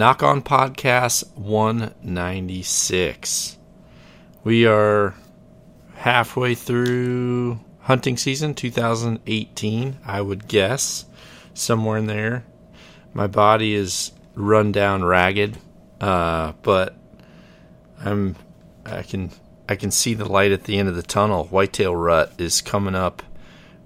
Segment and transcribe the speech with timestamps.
[0.00, 3.58] Nock On Podcast 196.
[4.42, 5.14] We are
[5.92, 11.04] halfway through hunting season 2018, I would guess,
[11.52, 12.46] somewhere in there.
[13.12, 15.58] My body is run down ragged,
[16.00, 16.96] uh, but
[18.02, 18.36] I'm
[18.86, 19.30] I can
[19.68, 21.44] I can see the light at the end of the tunnel.
[21.44, 23.22] Whitetail rut is coming up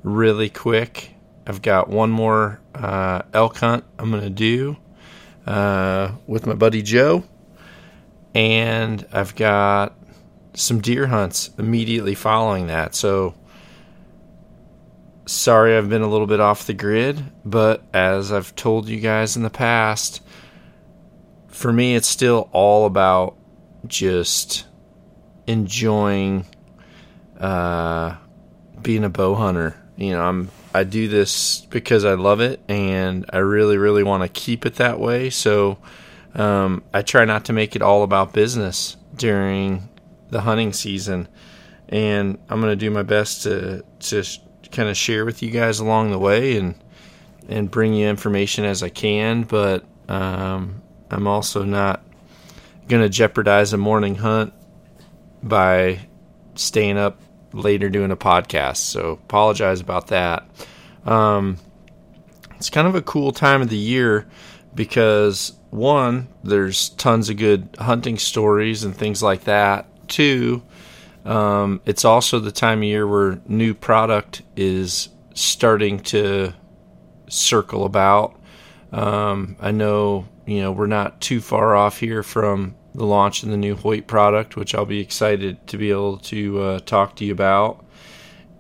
[0.05, 1.11] really quick.
[1.45, 4.77] I've got one more uh, elk hunt I'm gonna do
[5.47, 7.25] uh, with my buddy Joe,
[8.35, 9.97] and I've got
[10.55, 12.95] some deer hunts immediately following that.
[12.95, 13.35] So
[15.27, 19.37] sorry I've been a little bit off the grid, but as I've told you guys
[19.37, 20.23] in the past,
[21.49, 23.37] for me it's still all about
[23.87, 24.67] just
[25.47, 26.47] enjoying
[27.39, 28.17] uh,
[28.81, 29.81] being a bow hunter.
[29.97, 34.25] You know, I'm I do this because I love it and I really, really want
[34.25, 35.31] to keep it that way.
[35.31, 35.79] So
[36.35, 39.89] um, I try not to make it all about business during
[40.31, 41.29] the hunting season.
[41.89, 44.25] And I'm going to do my best to, to
[44.73, 46.75] kind of share with you guys along the way and,
[47.49, 49.45] and bring you information as I can.
[49.45, 52.03] But um, I'm also not
[52.89, 54.53] going to jeopardize a morning hunt
[55.41, 56.01] by
[56.57, 57.21] staying up
[57.55, 58.79] later doing a podcast.
[58.79, 60.47] So apologize about that.
[61.05, 61.59] Um,
[62.57, 64.27] it's kind of a cool time of the year
[64.75, 69.87] because one, there's tons of good hunting stories and things like that.
[70.09, 70.63] Two,
[71.25, 76.53] um, it's also the time of year where new product is starting to
[77.29, 78.39] circle about.
[78.93, 83.49] Um, I know you know we're not too far off here from the launch of
[83.49, 87.25] the new Hoyt product, which I'll be excited to be able to uh, talk to
[87.25, 87.85] you about.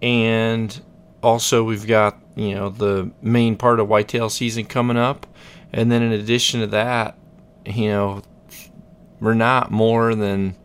[0.02, 0.78] And
[1.22, 5.26] also, we've got you know the main part of whitetail season coming up,
[5.72, 7.16] and then in addition to that,
[7.64, 8.22] you know
[9.20, 10.56] we're not more than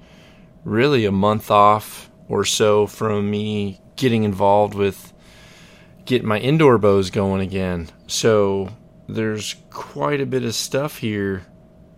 [0.65, 5.13] really a month off or so from me getting involved with
[6.05, 7.89] getting my indoor bows going again.
[8.07, 8.69] So
[9.07, 11.45] there's quite a bit of stuff here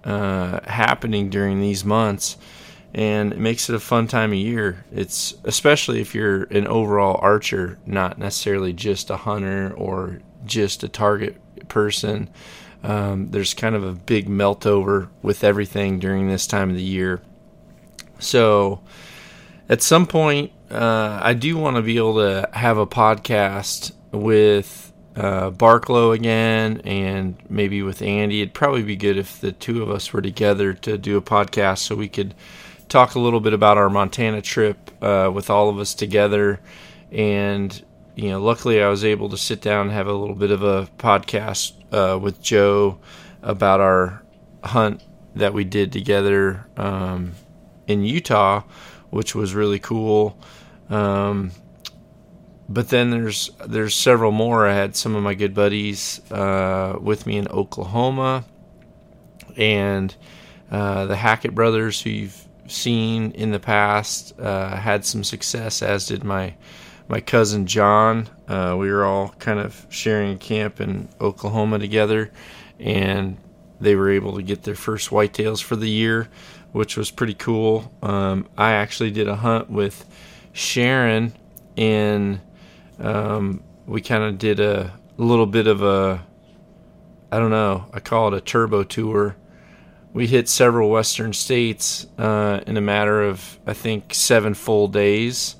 [0.03, 2.37] uh, happening during these months,
[2.93, 4.83] and it makes it a fun time of year.
[4.91, 10.89] It's especially if you're an overall archer, not necessarily just a hunter or just a
[10.89, 12.29] target person.
[12.83, 16.81] Um, there's kind of a big melt over with everything during this time of the
[16.81, 17.21] year.
[18.19, 18.81] So,
[19.69, 24.90] at some point, uh, I do want to be able to have a podcast with
[25.15, 28.41] uh, Barklow again and maybe with Andy.
[28.41, 31.79] It'd probably be good if the two of us were together to do a podcast
[31.79, 32.33] so we could
[32.87, 36.59] talk a little bit about our Montana trip uh, with all of us together.
[37.11, 37.83] And,
[38.15, 40.63] you know, luckily I was able to sit down and have a little bit of
[40.63, 42.99] a podcast uh, with Joe
[43.41, 44.23] about our
[44.63, 45.01] hunt
[45.35, 47.33] that we did together um,
[47.87, 48.63] in Utah,
[49.09, 50.37] which was really cool.
[50.89, 51.51] Um,
[52.73, 54.67] but then there's there's several more.
[54.67, 58.45] I had some of my good buddies uh, with me in Oklahoma,
[59.57, 60.15] and
[60.71, 65.81] uh, the Hackett brothers, who you've seen in the past, uh, had some success.
[65.81, 66.55] As did my
[67.07, 68.29] my cousin John.
[68.47, 72.31] Uh, we were all kind of sharing a camp in Oklahoma together,
[72.79, 73.37] and
[73.81, 76.29] they were able to get their first whitetails for the year,
[76.71, 77.91] which was pretty cool.
[78.01, 80.05] Um, I actually did a hunt with
[80.53, 81.33] Sharon
[81.75, 82.39] in
[83.01, 86.25] um, we kind of did a little bit of a,
[87.31, 89.35] I don't know, I call it a turbo tour.
[90.13, 95.55] We hit several western states uh, in a matter of, I think, seven full days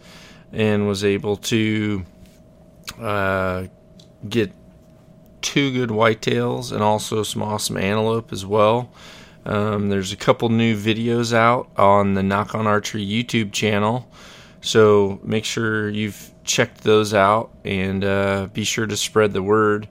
[0.52, 2.06] and was able to
[3.00, 3.68] uh,
[4.28, 4.52] get
[5.42, 8.92] two good whitetails and also some awesome antelope as well.
[9.46, 14.08] Um, there's a couple new videos out on the Nock On Archery YouTube channel.
[14.62, 19.88] So make sure you've checked those out and uh, be sure to spread the word.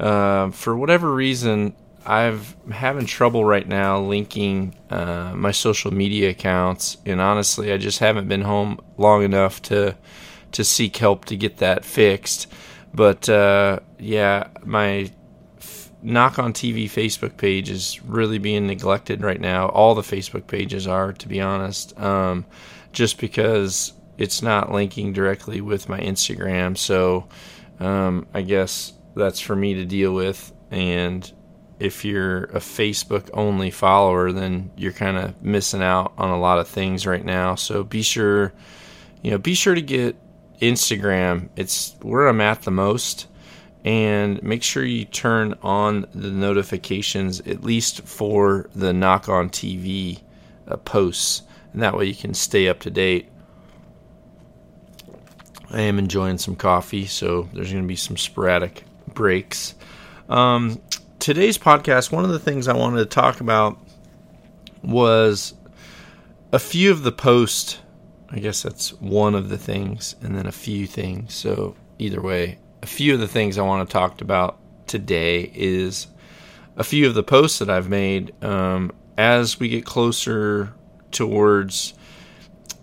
[0.00, 1.74] Uh, for whatever reason,
[2.06, 7.98] I've having trouble right now linking uh, my social media accounts, and honestly, I just
[7.98, 9.96] haven't been home long enough to
[10.52, 12.46] to seek help to get that fixed.
[12.94, 15.10] But uh, yeah, my
[16.02, 19.68] Nock On TV Facebook page is really being neglected right now.
[19.68, 22.46] All the Facebook pages are, to be honest, um,
[22.92, 26.76] just because it's not linking directly with my Instagram.
[26.76, 27.28] So
[27.80, 30.52] um, I guess that's for me to deal with.
[30.70, 31.30] And
[31.78, 36.58] if you're a Facebook only follower, then you're kind of missing out on a lot
[36.58, 37.54] of things right now.
[37.54, 38.52] So be sure,
[39.22, 40.16] you know, be sure to get
[40.60, 41.48] Instagram.
[41.56, 43.28] It's where I'm at the most.
[43.84, 50.20] And make sure you turn on the notifications, at least for the Nock On TV
[50.66, 51.42] uh, posts.
[51.72, 53.28] And that way you can stay up to date.
[55.70, 59.74] I am enjoying some coffee, so there's going to be some sporadic breaks.
[60.28, 60.80] Um,
[61.18, 63.78] today's podcast, one of the things I wanted to talk about
[64.82, 65.54] was
[66.52, 67.78] a few of the posts.
[68.30, 71.34] I guess that's one of the things, and then a few things.
[71.34, 76.06] So, either way, a few of the things I want to talk about today is
[76.76, 80.72] a few of the posts that I've made um, as we get closer
[81.10, 81.94] towards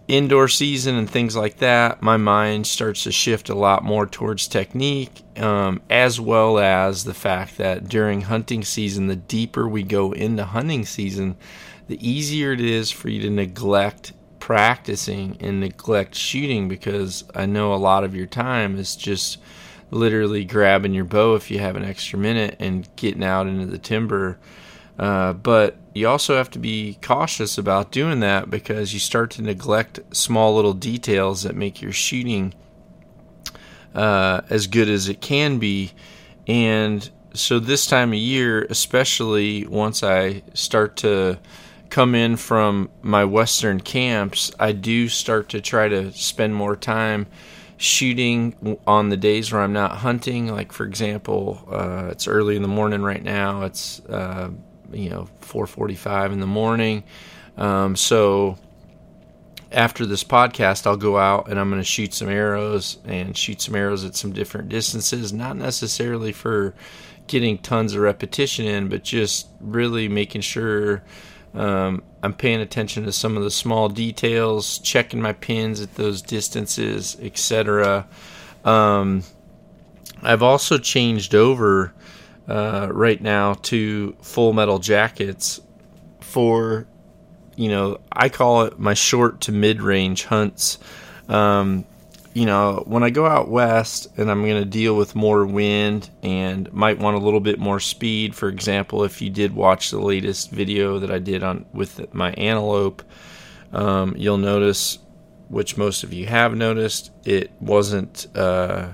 [0.08, 4.48] indoor season and things like that, my mind starts to shift a lot more towards
[4.48, 10.12] technique, um, as well as the fact that during hunting season, the deeper we go
[10.12, 11.36] into hunting season,
[11.88, 17.74] the easier it is for you to neglect practicing and neglect shooting because I know
[17.74, 19.40] a lot of your time is just
[19.90, 23.78] literally grabbing your bow if you have an extra minute and getting out into the
[23.80, 24.38] timber.
[25.00, 29.42] Uh, but you also have to be cautious about doing that because you start to
[29.42, 32.54] neglect small little details that make your shooting
[33.96, 35.94] uh, as good as it can be.
[36.48, 41.40] And so, this time of year, especially once I start to
[41.90, 47.26] come in from my western camps, I do start to try to spend more time
[47.78, 50.48] shooting on the days where I'm not hunting.
[50.48, 53.64] Like, for example, uh, it's early in the morning right now.
[53.64, 54.50] It's uh,
[54.92, 57.04] you know 4:45 in the morning.
[57.58, 58.58] Um, so
[59.72, 63.62] after this podcast, I'll go out and I'm going to shoot some arrows and shoot
[63.62, 65.34] some arrows at some different distances.
[65.34, 66.74] Not necessarily for
[67.28, 71.04] getting tons of repetition in, but just really making sure
[71.54, 76.22] um, I'm paying attention to some of the small details, checking my pins at those
[76.22, 78.08] distances, etc.
[78.64, 79.24] Um,
[80.22, 81.94] I've also changed over
[82.48, 85.60] uh, right now to full metal jackets
[86.22, 86.88] for,
[87.56, 90.78] you know, I call it my short to mid range hunts.
[91.28, 91.86] Um,
[92.34, 96.10] you know, when I go out west and I'm going to deal with more wind
[96.22, 100.02] and might want a little bit more speed, for example, if you did watch the
[100.02, 103.04] latest video that I did on with my antelope,
[103.72, 105.00] um, you'll notice,
[105.48, 108.28] which most of you have noticed, it wasn't.
[108.36, 108.90] Uh,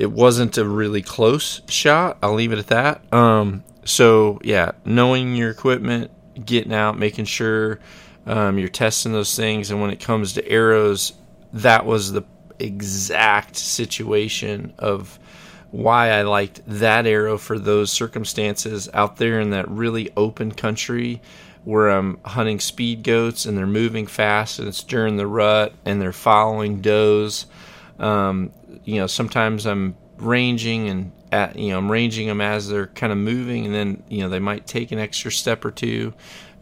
[0.00, 2.16] it wasn't a really close shot.
[2.22, 3.12] I'll leave it at that.
[3.12, 6.10] Um, so yeah, knowing your equipment,
[6.42, 7.80] getting out, making sure
[8.24, 11.12] um, you're testing those things, and when it comes to arrows,
[11.52, 12.22] that was the
[12.58, 15.18] exact situation of
[15.70, 21.20] why I liked that arrow for those circumstances out there in that really open country
[21.64, 26.00] where I'm hunting speed goats and they're moving fast and it's during the rut and
[26.00, 27.44] they're following does.
[27.98, 28.52] Um,
[28.90, 33.12] you know, sometimes I'm ranging and at, you know, I'm ranging them as they're kind
[33.12, 36.12] of moving, and then you know they might take an extra step or two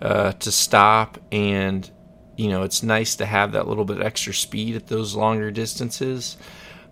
[0.02, 1.90] uh, to stop, and
[2.36, 6.36] you know it's nice to have that little bit extra speed at those longer distances.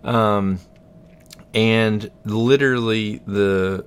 [0.03, 0.59] Um,
[1.53, 3.85] and literally the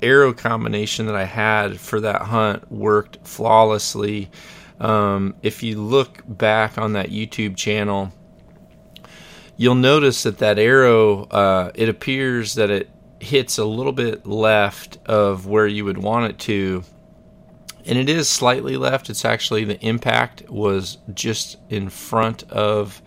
[0.00, 4.30] arrow combination that I had for that hunt worked flawlessly.
[4.78, 8.12] Um, if you look back on that YouTube channel,
[9.56, 14.98] you'll notice that that arrow uh, it appears that it hits a little bit left
[15.06, 16.84] of where you would want it to
[17.86, 19.10] and it is slightly left.
[19.10, 23.02] It's actually the impact was just in front of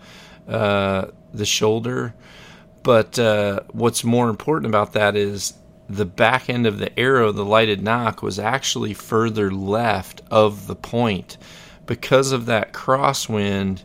[0.46, 2.14] uh, the shoulder.
[2.82, 5.54] But uh, what's more important about that is
[5.88, 10.76] the back end of the arrow the lighted nock was actually further left of the
[10.76, 11.38] point.
[11.86, 13.82] Because of that crosswind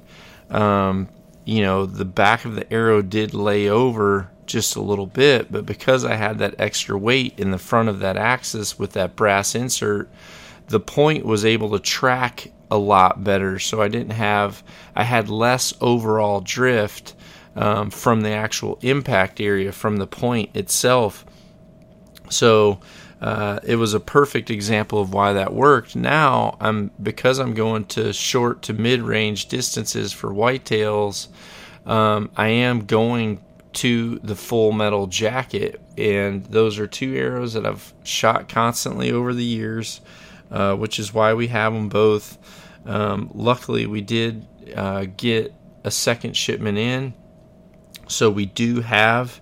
[0.49, 1.09] um,
[1.45, 5.65] you know, the back of the arrow did lay over just a little bit, but
[5.65, 9.55] because I had that extra weight in the front of that axis with that brass
[9.55, 10.09] insert,
[10.67, 13.59] the point was able to track a lot better.
[13.59, 14.63] So I didn't have,
[14.95, 17.13] I had less overall drift
[17.55, 21.25] um, from the actual impact area from the point itself.
[22.29, 22.79] So
[23.23, 25.95] uh, it was a perfect example of why that worked.
[25.95, 31.29] Now I'm because I'm going to short to mid range distances for whitetails.
[31.85, 33.41] Um, I am going
[33.73, 35.81] to the full metal jacket.
[35.97, 40.01] And those are two arrows that I've shot constantly over the years,
[40.51, 42.37] uh, which is why we have them both.
[42.85, 45.53] Um, luckily, we did uh, get
[45.85, 47.13] a second shipment in,
[48.07, 49.39] so we do have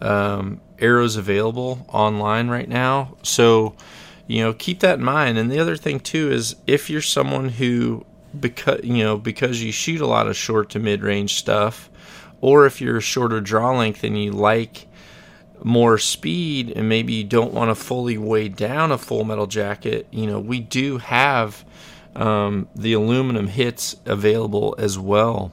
[0.00, 3.16] um, arrows available online right now.
[3.22, 3.74] So,
[4.26, 5.38] you know, keep that in mind.
[5.38, 8.04] And the other thing too is if you're someone who
[8.38, 11.90] because you know because you shoot a lot of short to mid range stuff,
[12.40, 14.86] or if you're a shorter draw length and you like
[15.62, 20.06] more speed and maybe you don't want to fully weigh down a full metal jacket,
[20.10, 21.64] you know, we do have
[22.16, 25.52] um, the aluminum hits available as well.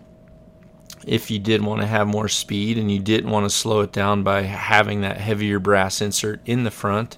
[1.05, 3.91] If you did want to have more speed and you didn't want to slow it
[3.91, 7.17] down by having that heavier brass insert in the front,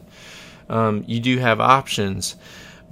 [0.69, 2.35] um, you do have options.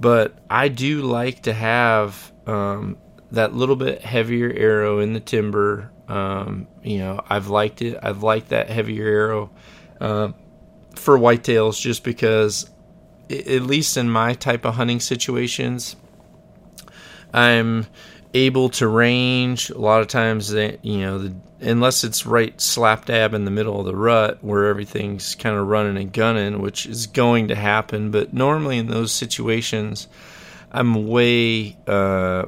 [0.00, 2.98] But I do like to have um,
[3.30, 5.90] that little bit heavier arrow in the timber.
[6.08, 7.98] Um, you know, I've liked it.
[8.02, 9.50] I've liked that heavier arrow
[10.00, 10.32] uh,
[10.96, 12.68] for whitetails just because,
[13.30, 15.96] at least in my type of hunting situations,
[17.32, 17.86] I'm
[18.34, 19.70] able to range.
[19.70, 23.50] A lot of times that you know the, unless it's right slap dab in the
[23.50, 27.54] middle of the rut where everything's kind of running and gunning which is going to
[27.54, 28.10] happen.
[28.10, 30.08] But normally in those situations
[30.74, 32.44] i'm way uh,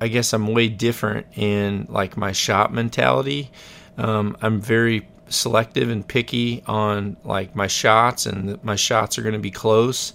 [0.00, 3.50] i guess i'm way different in like my shot mentality.
[3.96, 9.32] Um, i'm very selective and picky on like my shots and my shots are going
[9.34, 10.12] to be close.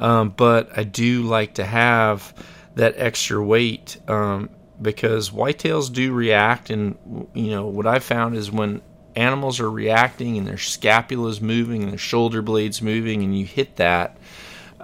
[0.00, 2.34] Um, but i do like to have
[2.74, 4.50] that extra weight um,
[4.80, 6.96] because whitetails do react and
[7.34, 8.82] you know what i found is when
[9.16, 13.46] animals are reacting and their scapula is moving and their shoulder blades moving and you
[13.46, 14.16] hit that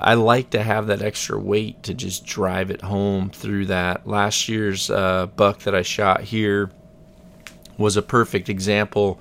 [0.01, 4.07] i like to have that extra weight to just drive it home through that.
[4.07, 6.71] Last year's uh, buck that i shot here
[7.77, 9.21] was a perfect example.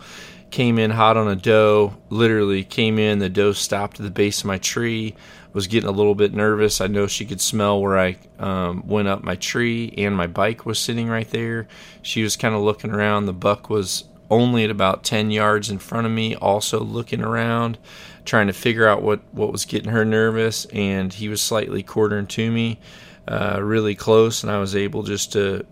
[0.51, 4.39] Came in hot on a doe literally came in the doe stopped at the base
[4.39, 5.15] of my tree
[5.53, 6.81] was getting a little bit nervous.
[6.81, 10.65] I know she could smell where I um, went up my tree, and my bike
[10.65, 11.67] was sitting right there.
[12.01, 13.25] She was kind of looking around.
[13.25, 17.79] The buck was only at about 10 yards in front of me, also looking around,
[18.25, 20.65] trying to figure out what, what was getting her nervous.
[20.65, 22.79] And he was slightly quartering to me,
[23.27, 25.65] uh, really close, and I was able just to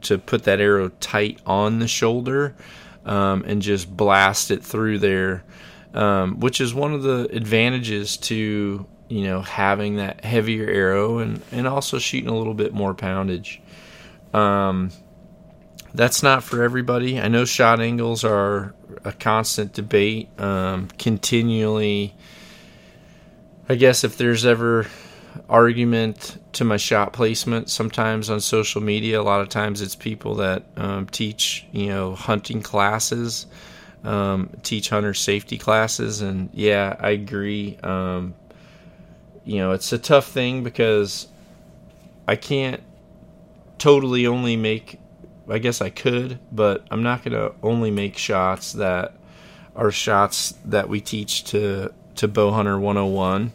[0.00, 2.54] to put that arrow tight on the shoulder
[3.04, 5.42] um, and just blast it through there.
[5.92, 11.42] Um, which is one of the advantages to you know, having that heavier arrow and,
[11.50, 13.60] and also shooting a little bit more poundage.
[14.34, 14.90] Um,
[15.94, 17.18] that's not for everybody.
[17.18, 18.74] I know shot angles are
[19.04, 22.14] a constant debate, um, continually.
[23.68, 24.86] I guess if there's ever
[25.48, 30.36] argument to my shot placement, sometimes on social media, a lot of times it's people
[30.36, 33.46] that um, teach, you know, hunting classes,
[34.04, 37.78] um, teach hunter safety classes, and yeah, I agree.
[39.48, 41.26] You know, it's a tough thing because
[42.26, 42.82] I can't
[43.78, 45.00] totally only make
[45.48, 49.16] I guess I could, but I'm not going to only make shots that
[49.74, 53.52] are shots that we teach to to bow hunter 101.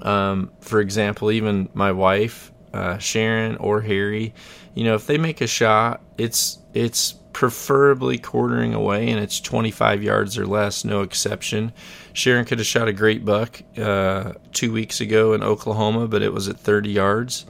[0.00, 4.32] Um, for example, even my wife, uh, Sharon or Harry,
[4.74, 10.02] you know, if they make a shot, it's it's preferably quartering away and it's 25
[10.02, 11.70] yards or less, no exception.
[12.14, 16.32] Sharon could have shot a great buck uh, two weeks ago in Oklahoma, but it
[16.32, 17.44] was at 30 yards.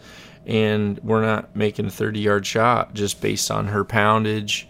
[0.45, 4.66] And we're not making a 30 yard shot just based on her poundage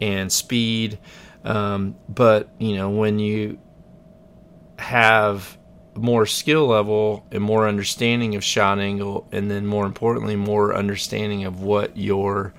[0.00, 0.98] and speed.
[1.44, 3.60] Um, but, you know, when you
[4.80, 5.56] have
[5.94, 11.44] more skill level and more understanding of shot angle, and then more importantly, more understanding
[11.44, 12.52] of what your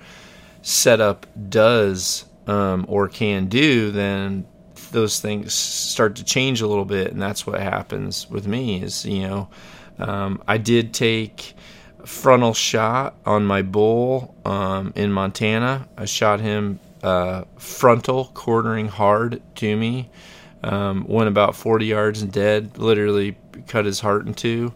[0.62, 4.46] setup does um, or can do, then
[4.90, 8.82] those things start to change a little bit, and that's what happens with me.
[8.82, 9.48] Is you know,
[9.98, 11.54] um, I did take
[12.04, 15.88] frontal shot on my bull um, in Montana.
[15.96, 20.10] I shot him uh, frontal, quartering hard to me.
[20.62, 22.78] Um, went about 40 yards and dead.
[22.78, 23.36] Literally
[23.66, 24.74] cut his heart in two.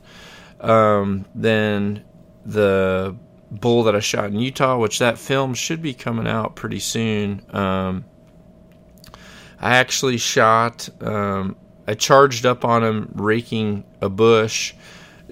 [0.61, 2.05] Um, then
[2.45, 3.17] the
[3.61, 7.43] bull that I shot in Utah, which that film should be coming out pretty soon.
[7.51, 8.05] Um,
[9.61, 11.57] I actually shot, um,
[11.87, 14.75] I charged up on him raking a bush,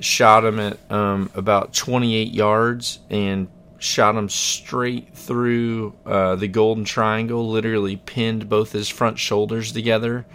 [0.00, 3.48] shot him at um, about 28 yards, and
[3.78, 10.26] shot him straight through uh, the golden triangle, literally pinned both his front shoulders together.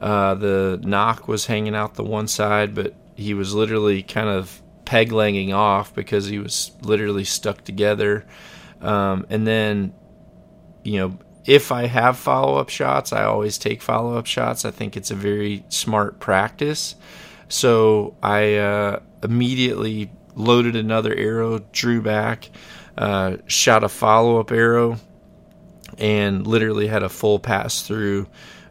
[0.00, 4.60] Uh, the nock was hanging out the one side, but he was literally kind of
[4.88, 8.24] peg legging off because he was literally stuck together.
[8.80, 9.92] Um, and then,
[10.82, 14.64] you know, if I have follow up shots, I always take follow up shots.
[14.64, 16.94] I think it's a very smart practice.
[17.50, 22.48] So I uh, immediately loaded another arrow, drew back,
[22.96, 24.96] uh, shot a follow up arrow,
[25.98, 28.26] and literally had a full pass through.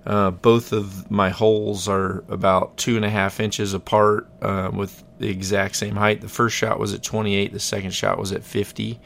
[0.07, 5.03] Uh, both of my holes are about two and a half inches apart uh, with
[5.19, 6.21] the exact same height.
[6.21, 9.01] The first shot was at 28, the second shot was at 50.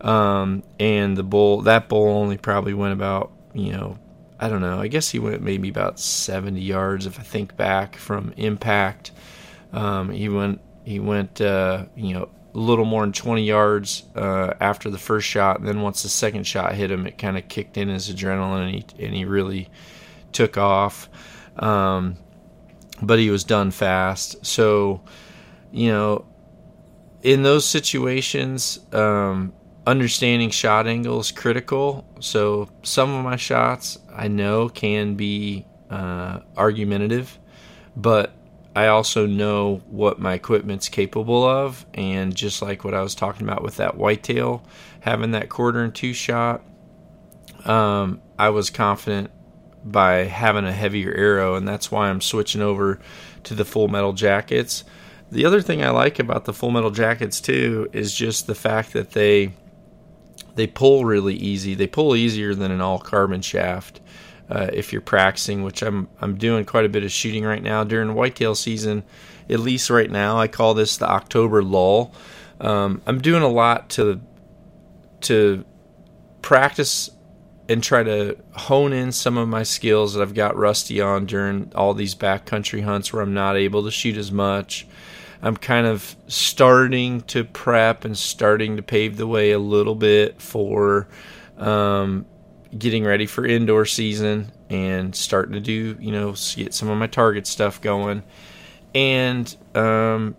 [0.00, 3.98] Um, and the bull, that bull only probably went about, you know,
[4.38, 4.80] I don't know.
[4.80, 9.12] I guess he went maybe about 70 yards if I think back from impact.
[9.74, 14.54] Um, he went, he went, uh, you know, a little more than 20 yards uh,
[14.58, 15.58] after the first shot.
[15.58, 18.68] And then once the second shot hit him, it kind of kicked in his adrenaline
[18.68, 19.68] and he, and he really
[20.32, 21.08] took off.
[21.56, 22.16] Um,
[23.02, 24.44] but he was done fast.
[24.44, 25.02] So,
[25.72, 26.26] you know,
[27.22, 29.52] in those situations, um,
[29.86, 32.04] understanding shot angle is critical.
[32.20, 37.38] So some of my shots I know can be uh, argumentative,
[37.96, 38.32] but
[38.76, 41.84] I also know what my equipment's capable of.
[41.94, 44.64] And just like what I was talking about with that whitetail,
[45.00, 46.62] having that quarter and two shot,
[47.64, 49.30] um, I was confident
[49.84, 53.00] by having a heavier arrow, and that's why I'm switching over
[53.44, 54.84] to the full metal jackets.
[55.30, 58.92] The other thing I like about the full metal jackets too is just the fact
[58.92, 59.52] that they
[60.56, 61.74] they pull really easy.
[61.74, 64.00] They pull easier than an all carbon shaft.
[64.50, 67.84] Uh, if you're practicing, which I'm I'm doing quite a bit of shooting right now
[67.84, 69.04] during whitetail season,
[69.48, 70.38] at least right now.
[70.38, 72.12] I call this the October lull.
[72.60, 74.20] Um, I'm doing a lot to
[75.22, 75.64] to
[76.42, 77.10] practice
[77.70, 81.70] and try to hone in some of my skills that I've got rusty on during
[81.76, 84.88] all these backcountry hunts where I'm not able to shoot as much.
[85.40, 90.42] I'm kind of starting to prep and starting to pave the way a little bit
[90.42, 91.06] for
[91.58, 92.26] um,
[92.76, 97.06] getting ready for indoor season and starting to do, you know, get some of my
[97.06, 98.24] target stuff going.
[98.96, 100.34] And um,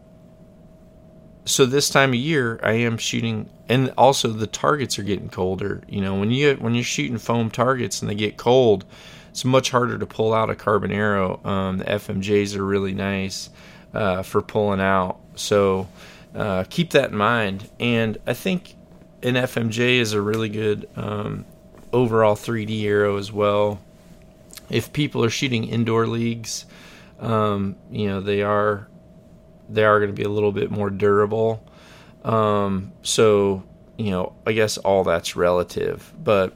[1.46, 5.82] so this time of year, I am shooting, and also the targets are getting colder.
[5.88, 8.86] You know, when you when you're shooting foam targets and they get cold,
[9.32, 11.40] it's much harder to pull out a carbon arrow.
[11.44, 13.50] Um, the FMJs are really nice
[13.94, 15.20] uh, for pulling out.
[15.36, 15.88] So
[16.36, 17.70] uh, keep that in mind.
[17.80, 18.76] And I think
[19.24, 21.46] an FMJ is a really good um,
[21.94, 23.80] overall 3D arrow as well.
[24.70, 26.66] If people are shooting indoor leagues,
[27.20, 28.88] um, you know they are
[29.74, 31.64] they are going to be a little bit more durable.
[32.24, 33.64] Um, so
[33.98, 36.54] you know, I guess all that's relative, but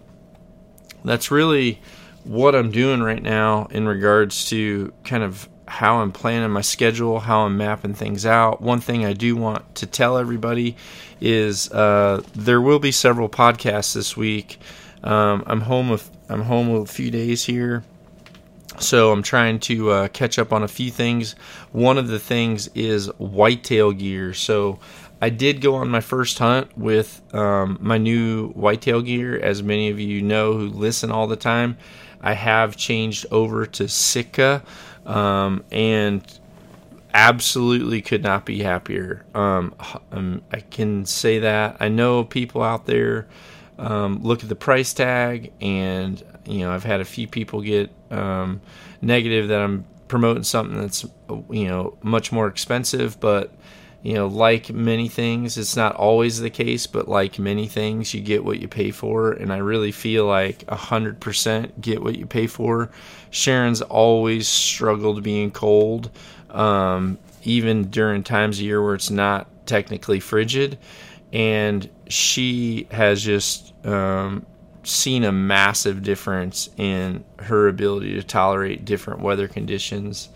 [1.04, 1.80] that's really
[2.24, 7.20] what I'm doing right now in regards to kind of how I'm planning my schedule,
[7.20, 8.62] how I'm mapping things out.
[8.62, 10.76] One thing I do want to tell everybody
[11.22, 14.60] is uh, there will be several podcasts this week.
[15.04, 17.84] Um, I'm home with I'm home a few days here,
[18.80, 21.36] so I'm trying to uh, catch up on a few things.
[21.72, 24.34] One of the things is whitetail gear.
[24.34, 24.80] So
[25.22, 29.90] I did go on my first hunt with um, my new whitetail gear, as many
[29.90, 31.78] of you know who listen all the time.
[32.22, 34.64] I have changed over to Sitka
[35.06, 36.40] um, and
[37.14, 39.26] absolutely could not be happier.
[39.34, 39.74] Um,
[40.12, 41.78] um, I can say that.
[41.80, 43.28] I know people out there
[43.78, 47.92] um, look at the price tag, and you know I've had a few people get
[48.12, 48.62] um,
[49.02, 51.06] negative that I'm promoting something that's
[51.50, 53.54] you know much more expensive, but
[54.06, 58.22] you know, like many things, it's not always the case, but like many things, you
[58.22, 59.32] get what you pay for.
[59.32, 62.92] And I really feel like 100% get what you pay for.
[63.32, 66.12] Sharon's always struggled being cold,
[66.52, 70.78] um, even during times of year where it's not technically frigid.
[71.34, 74.46] And she has just um,
[74.86, 80.30] seen a massive difference in her ability to tolerate different weather conditions.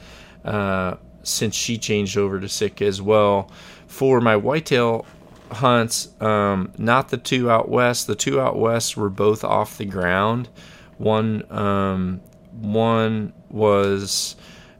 [0.43, 3.51] Uh, since she changed over to Sitka as well.
[3.87, 5.05] For my whitetail
[5.51, 8.07] hunts, um, not the two out west.
[8.07, 10.49] The two out west were both off the ground.
[10.97, 14.35] One um, one was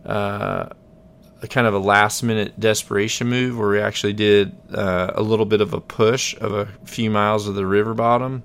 [0.06, 0.70] uh,
[1.42, 5.46] a kind of a last minute desperation move where we actually did uh, a little
[5.46, 8.44] bit of a push of a few miles of the river bottom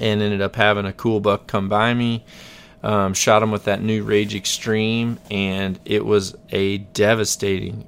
[0.00, 2.24] and ended up having a cool buck come by me
[2.82, 7.86] um, shot him with that new Rage Extreme, and it was a devastating,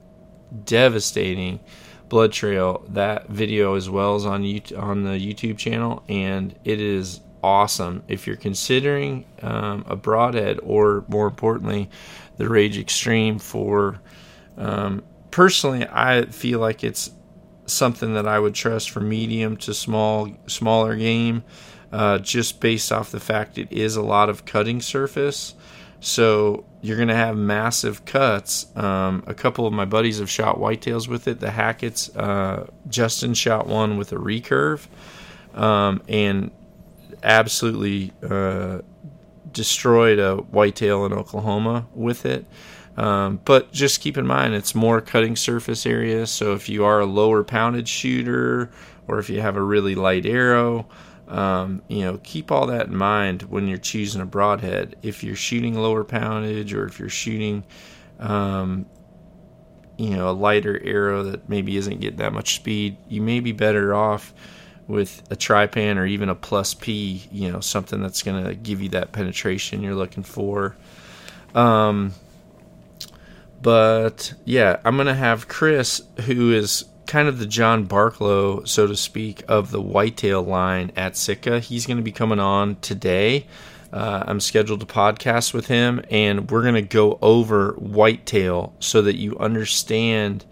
[0.64, 1.61] devastating
[2.09, 2.85] blood trail.
[2.88, 8.03] That video as well as on YouTube, on the YouTube channel, and it is awesome.
[8.07, 11.88] If you're considering um, a broadhead, or more importantly,
[12.37, 14.01] the Rage Extreme for,
[14.59, 17.11] um, personally, I feel like it's
[17.64, 21.44] something that I would trust for medium to small, smaller game,
[21.92, 25.55] uh, just based off the fact it is a lot of cutting surface.
[26.00, 28.66] So you're going to have massive cuts.
[28.76, 31.38] Um, a couple of my buddies have shot whitetails with it.
[31.38, 34.87] The Hackett's, uh, Justin shot one with a recurve,
[35.55, 36.50] um, and
[37.22, 38.81] absolutely uh,
[39.52, 42.46] destroyed a whitetail in Oklahoma with it.
[42.96, 46.26] Um, but just keep in mind, it's more cutting surface area.
[46.26, 48.70] So if you are a lower poundage shooter,
[49.07, 50.87] or if you have a really light arrow,
[51.28, 54.96] um, you know, keep all that in mind when you're choosing a broadhead.
[55.02, 57.64] If you're shooting lower poundage, or if you're shooting,
[58.18, 58.87] um,
[59.96, 63.52] you know, a lighter arrow that maybe isn't getting that much speed, you may be
[63.52, 64.35] better off
[64.87, 67.22] with a trypan or even a plus P.
[67.30, 70.76] You know, something that's going to give you that penetration you're looking for.
[71.54, 72.14] Um,
[73.62, 78.87] but yeah, I'm going to have Chris, who is kind of the John Barklow, so
[78.87, 81.61] to speak, of the whitetail line at Sitka.
[81.61, 83.46] He's going to be coming on today.
[83.92, 89.03] Uh, I'm scheduled to podcast with him, and we're going to go over whitetail so
[89.03, 90.46] that you understand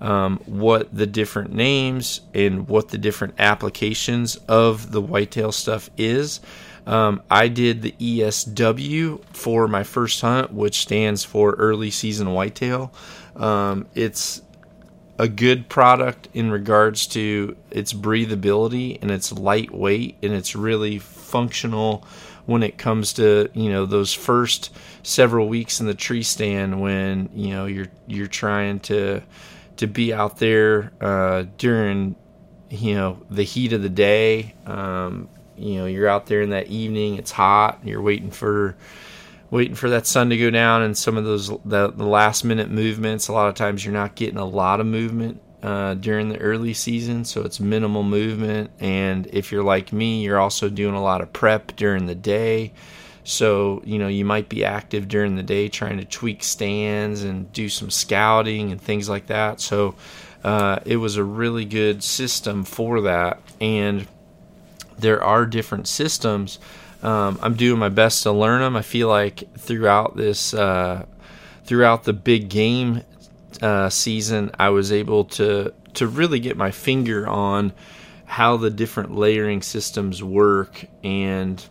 [0.00, 6.40] um, what the different names and what the different applications of the whitetail stuff is.
[6.86, 12.94] Um, I did the ESW for my first hunt, which stands for early season whitetail.
[13.36, 14.40] Um, it's
[15.18, 22.04] a good product in regards to its breathability and its lightweight and it's really functional
[22.46, 27.28] when it comes to you know those first several weeks in the tree stand when
[27.34, 29.20] you know you're you're trying to
[29.76, 32.16] to be out there uh, during
[32.70, 34.54] you know the heat of the day.
[34.66, 35.28] Um,
[35.58, 38.76] you know you're out there in that evening it's hot you're waiting for
[39.50, 42.70] waiting for that sun to go down and some of those the, the last minute
[42.70, 43.28] movements.
[43.28, 46.72] A lot of times you're not getting a lot of movement uh, during the early
[46.74, 48.70] season so it's minimal movement.
[48.80, 52.72] And if you're like me you're also doing a lot of prep during the day.
[53.24, 57.52] So you know you might be active during the day trying to tweak stands and
[57.52, 59.60] do some scouting and things like that.
[59.60, 59.94] So
[60.44, 63.40] uh, it was a really good system for that.
[63.60, 64.06] And
[64.98, 66.58] there are different systems.
[67.02, 68.76] Um, I'm doing my best to learn them.
[68.76, 71.06] I feel like throughout this, uh,
[71.64, 73.02] throughout the big game
[73.62, 77.72] uh, season, I was able to to really get my finger on
[78.24, 81.64] how the different layering systems work, and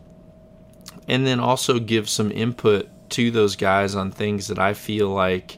[1.08, 5.58] and then also give some input to those guys on things that I feel like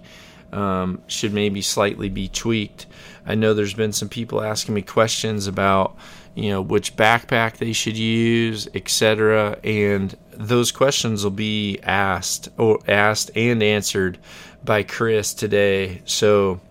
[0.51, 2.86] um, should maybe slightly be tweaked.
[3.25, 5.95] I know there's been some people asking me questions about
[6.39, 12.80] you know which backpack they should use etc and those questions will be asked or
[12.88, 14.17] asked and answered
[14.63, 16.02] by chris today.
[16.06, 16.62] So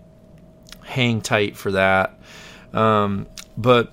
[0.83, 2.19] hang tight for that.
[2.73, 3.27] Um,
[3.57, 3.91] but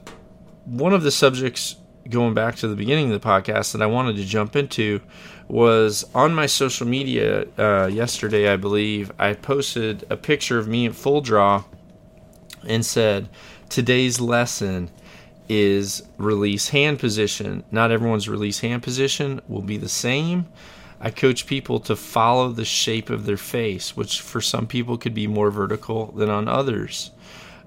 [0.65, 1.77] one of the subjects
[2.09, 5.01] going back to the beginning of the podcast that i wanted to jump into
[5.49, 10.87] was on my social media uh, yesterday i believe i posted a picture of me
[10.87, 11.65] at full draw
[12.69, 13.29] and said
[13.69, 14.89] today's lesson
[15.49, 17.65] is release hand position.
[17.71, 20.47] Not everyone's release hand position will be the same.
[21.01, 25.15] I coach people to follow the shape of their face, which for some people could
[25.15, 27.11] be more vertical than on others.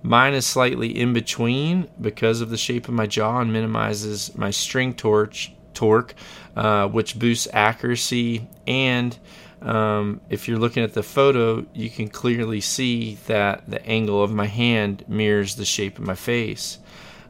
[0.02, 4.50] Mine is slightly in between because of the shape of my jaw and minimizes my
[4.50, 6.16] string torch, torque,
[6.56, 8.48] uh, which boosts accuracy.
[8.66, 9.18] And
[9.62, 14.32] um, if you're looking at the photo, you can clearly see that the angle of
[14.32, 16.80] my hand mirrors the shape of my face.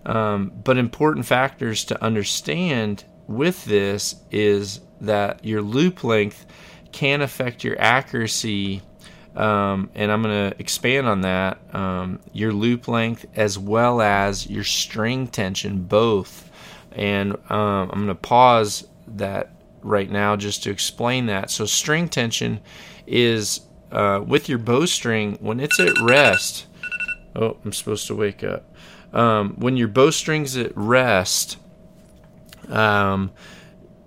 [0.10, 6.48] Um, but important factors to understand with this is that your loop length
[6.92, 8.82] can affect your accuracy.
[9.36, 11.60] Um, and I'm going to expand on that.
[11.76, 16.50] Um, your loop length as well as your string tension, both.
[16.92, 19.52] And um, I'm going to pause that
[19.84, 21.52] right now just to explain that.
[21.52, 22.62] So, string tension
[23.06, 26.66] is uh, with your bowstring when it's at rest.
[27.36, 28.69] Oh, I'm supposed to wake up
[29.14, 31.58] um, when your bowstring's at rest,
[32.70, 33.32] um,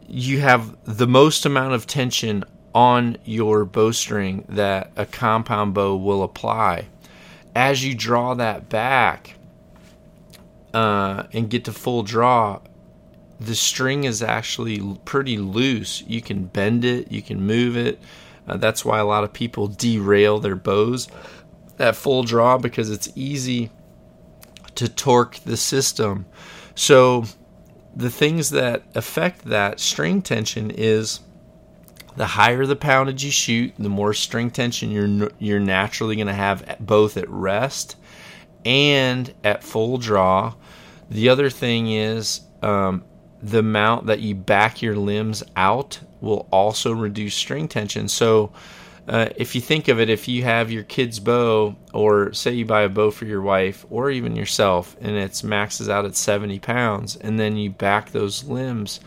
[0.06, 6.22] you have the most amount of tension on your bowstring that a compound bow will
[6.22, 6.86] apply.
[7.54, 9.34] As you draw that back
[10.72, 12.60] uh, and get to full draw,
[13.40, 16.02] the string is actually pretty loose.
[16.06, 18.00] You can bend it, you can move it.
[18.46, 21.08] Uh, that's why a lot of people derail their bows
[21.78, 23.70] at full draw because it's easy
[24.76, 26.26] to torque the system.
[26.74, 27.24] So
[27.94, 31.20] the things that affect that string tension is
[32.16, 36.34] the higher the poundage you shoot, the more string tension you're you're naturally going to
[36.34, 37.96] have both at rest
[38.64, 40.54] and at full draw.
[41.10, 43.04] The other thing is um,
[43.42, 48.08] the amount that you back your limbs out will also reduce string tension.
[48.08, 48.52] So,
[49.08, 52.64] uh, if you think of it, if you have your kid's bow, or say you
[52.64, 56.58] buy a bow for your wife or even yourself, and it's maxes out at 70
[56.60, 59.00] pounds, and then you back those limbs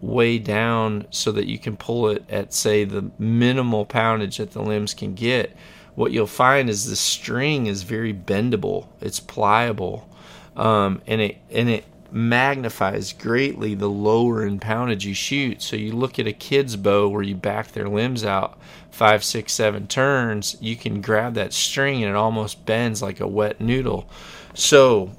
[0.00, 4.62] way down so that you can pull it at, say, the minimal poundage that the
[4.62, 5.54] limbs can get,
[5.94, 10.08] what you'll find is the string is very bendable, it's pliable,
[10.56, 15.62] um, and it and it magnifies greatly the lower in poundage you shoot.
[15.62, 18.58] So you look at a kid's bow where you back their limbs out
[18.90, 23.26] five, six, seven turns, you can grab that string and it almost bends like a
[23.26, 24.08] wet noodle.
[24.54, 25.10] So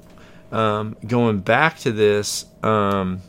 [0.52, 3.22] um, going back to this, um,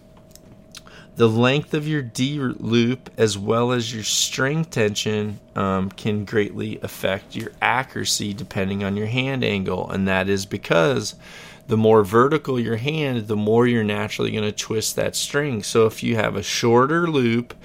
[1.16, 6.80] the length of your D loop as well as your string tension um, can greatly
[6.82, 11.16] affect your accuracy depending on your hand angle, and that is because
[11.68, 15.64] the more vertical your hand, the more you're naturally going to twist that string.
[15.64, 17.56] So if you have a shorter loop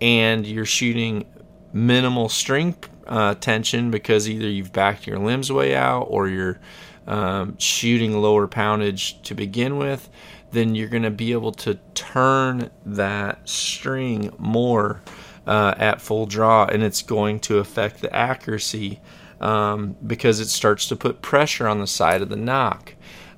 [0.00, 1.24] and you're shooting
[1.72, 6.60] minimal string uh, tension because either you've backed your limbs way out or you're
[7.06, 10.08] um, shooting lower poundage to begin with,
[10.50, 15.02] then you're going to be able to turn that string more
[15.46, 19.00] uh, at full draw and it's going to affect the accuracy
[19.40, 22.94] um, because it starts to put pressure on the side of the nock.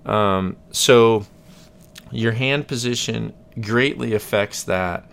[0.08, 1.26] Um, so
[2.10, 5.04] your hand position greatly affects that.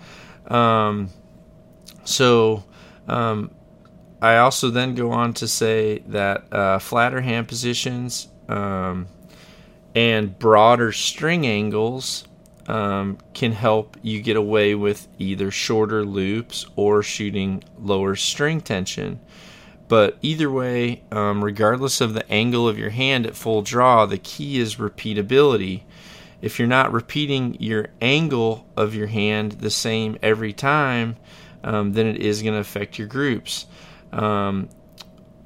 [0.47, 1.09] Um,
[2.05, 2.63] so
[3.07, 3.51] um,
[4.21, 9.07] I also then go on to say that uh, flatter hand positions um,
[9.93, 12.25] and broader string angles
[12.67, 19.19] um, can help you get away with either shorter loops or shooting lower string tension.
[19.87, 24.17] But either way, um, regardless of the angle of your hand at full draw, the
[24.17, 25.83] key is repeatability.
[26.41, 31.17] If you're not repeating your angle of your hand the same every time,
[31.63, 33.67] um, then it is going to affect your groups.
[34.11, 34.69] Um,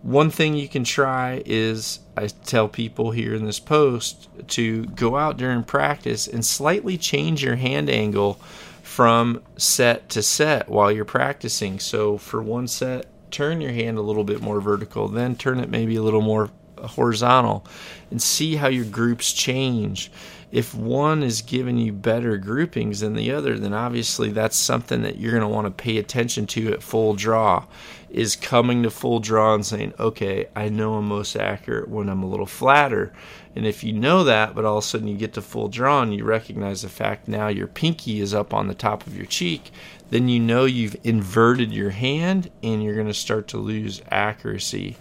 [0.01, 5.17] one thing you can try is I tell people here in this post to go
[5.17, 8.39] out during practice and slightly change your hand angle
[8.81, 11.79] from set to set while you're practicing.
[11.79, 15.69] So for one set, turn your hand a little bit more vertical, then turn it
[15.69, 17.65] maybe a little more horizontal,
[18.09, 20.11] and see how your groups change.
[20.51, 25.19] If one is giving you better groupings than the other, then obviously that's something that
[25.19, 27.65] you're going to want to pay attention to at full draw.
[28.09, 32.23] Is coming to full draw and saying, okay, I know I'm most accurate when I'm
[32.23, 33.13] a little flatter.
[33.55, 36.01] And if you know that, but all of a sudden you get to full draw
[36.01, 39.27] and you recognize the fact now your pinky is up on the top of your
[39.27, 39.71] cheek,
[40.09, 44.97] then you know you've inverted your hand and you're going to start to lose accuracy.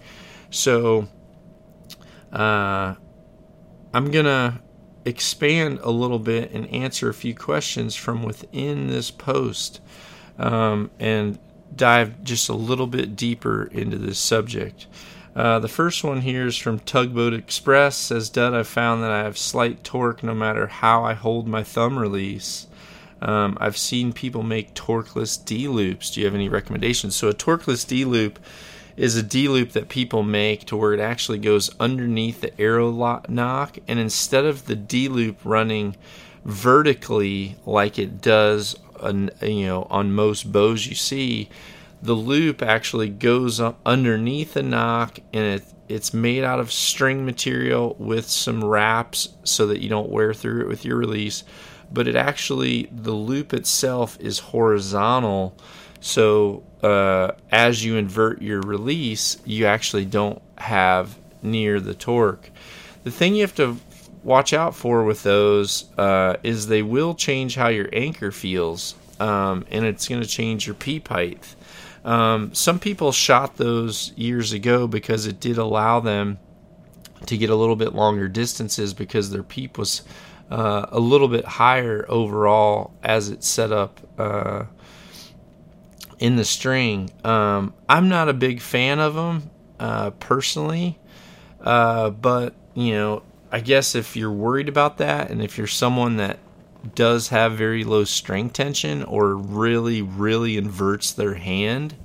[0.50, 1.08] So,
[2.30, 2.94] uh,
[3.94, 4.60] I'm to
[5.08, 9.80] expand a little bit and answer a few questions from within this post
[10.38, 11.38] um, and
[11.74, 14.86] dive just a little bit deeper into this subject.
[15.34, 17.96] Uh, the first one here is from Tugboat Express.
[17.96, 21.62] Says Dud, I found that I have slight torque no matter how I hold my
[21.62, 22.66] thumb release.
[23.20, 26.10] Um, I've seen people make torqueless D loops.
[26.10, 27.16] Do you have any recommendations?
[27.16, 28.38] So, a torqueless D loop
[28.98, 32.90] is a D loop that people make to where it actually goes underneath the arrow
[33.28, 35.96] nock, and instead of the D loop running
[36.44, 41.48] vertically like it does, on, you know, on most bows you see,
[42.02, 47.96] the loop actually goes underneath the nock, and it it's made out of string material
[47.98, 51.44] with some wraps so that you don't wear through it with your release
[51.90, 55.56] but it actually the loop itself is horizontal
[56.00, 62.50] so uh, as you invert your release you actually don't have near the torque.
[63.04, 63.76] The thing you have to
[64.22, 69.64] watch out for with those uh, is they will change how your anchor feels um,
[69.70, 71.54] and it's going to change your peep height.
[72.04, 76.38] Um, some people shot those years ago because it did allow them
[77.26, 80.02] to get a little bit longer distances because their peep was
[80.50, 84.64] uh, a little bit higher overall as it's set up uh,
[86.18, 87.10] in the string.
[87.24, 90.98] Um, I'm not a big fan of them uh, personally,
[91.60, 96.16] uh, but you know, I guess if you're worried about that, and if you're someone
[96.16, 96.38] that
[96.94, 101.96] does have very low string tension or really, really inverts their hand,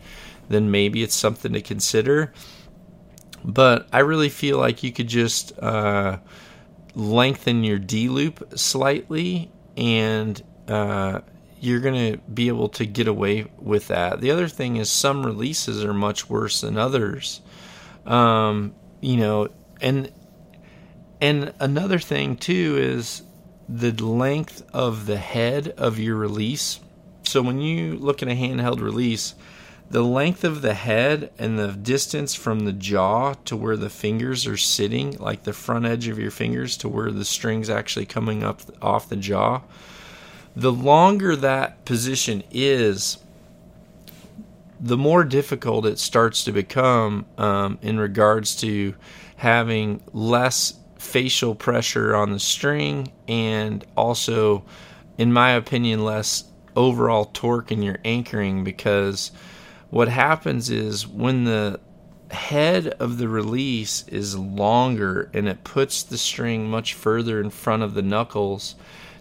[0.49, 2.34] then maybe it's something to consider.
[3.43, 6.19] But I really feel like you could just uh,
[6.95, 11.21] lengthen your D loop slightly, and uh,
[11.63, 14.19] you're going to be able to get away with that.
[14.19, 17.41] The other thing is some releases are much worse than others.
[18.06, 19.47] Um, you know,
[19.80, 20.12] and
[21.21, 23.23] and another thing too is
[23.69, 26.82] the length of the head of your release.
[27.23, 29.36] So when you look at a handheld release,
[29.89, 34.45] the length of the head and the distance from the jaw to where the fingers
[34.45, 38.43] are sitting, like the front edge of your fingers to where the string's actually coming
[38.43, 39.62] up off the jaw,
[40.56, 43.18] the longer that position is,
[44.80, 48.94] the more difficult it starts to become um, in regards to
[49.38, 54.63] having less facial pressure on the string and also,
[55.18, 59.32] in my opinion, less overall torque in your anchoring because
[59.89, 61.80] what happens is when the
[62.32, 67.84] head of the release is longer and it puts the string much further in front
[67.84, 68.76] of the knuckles,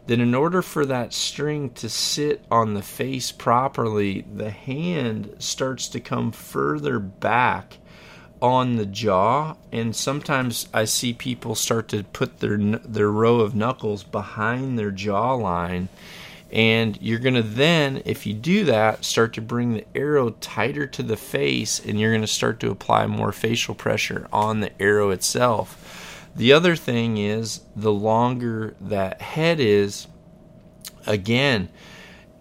[0.06, 5.88] then in order for that string to sit on the face properly, the hand starts
[5.88, 7.78] to come further back
[8.40, 13.54] on the jaw and sometimes I see people start to put their their row of
[13.54, 15.86] knuckles behind their jawline
[16.52, 20.86] and you're going to then, if you do that, start to bring the arrow tighter
[20.86, 24.70] to the face and you're going to start to apply more facial pressure on the
[24.80, 26.01] arrow itself.
[26.34, 30.06] The other thing is the longer that head is,
[31.06, 31.68] again,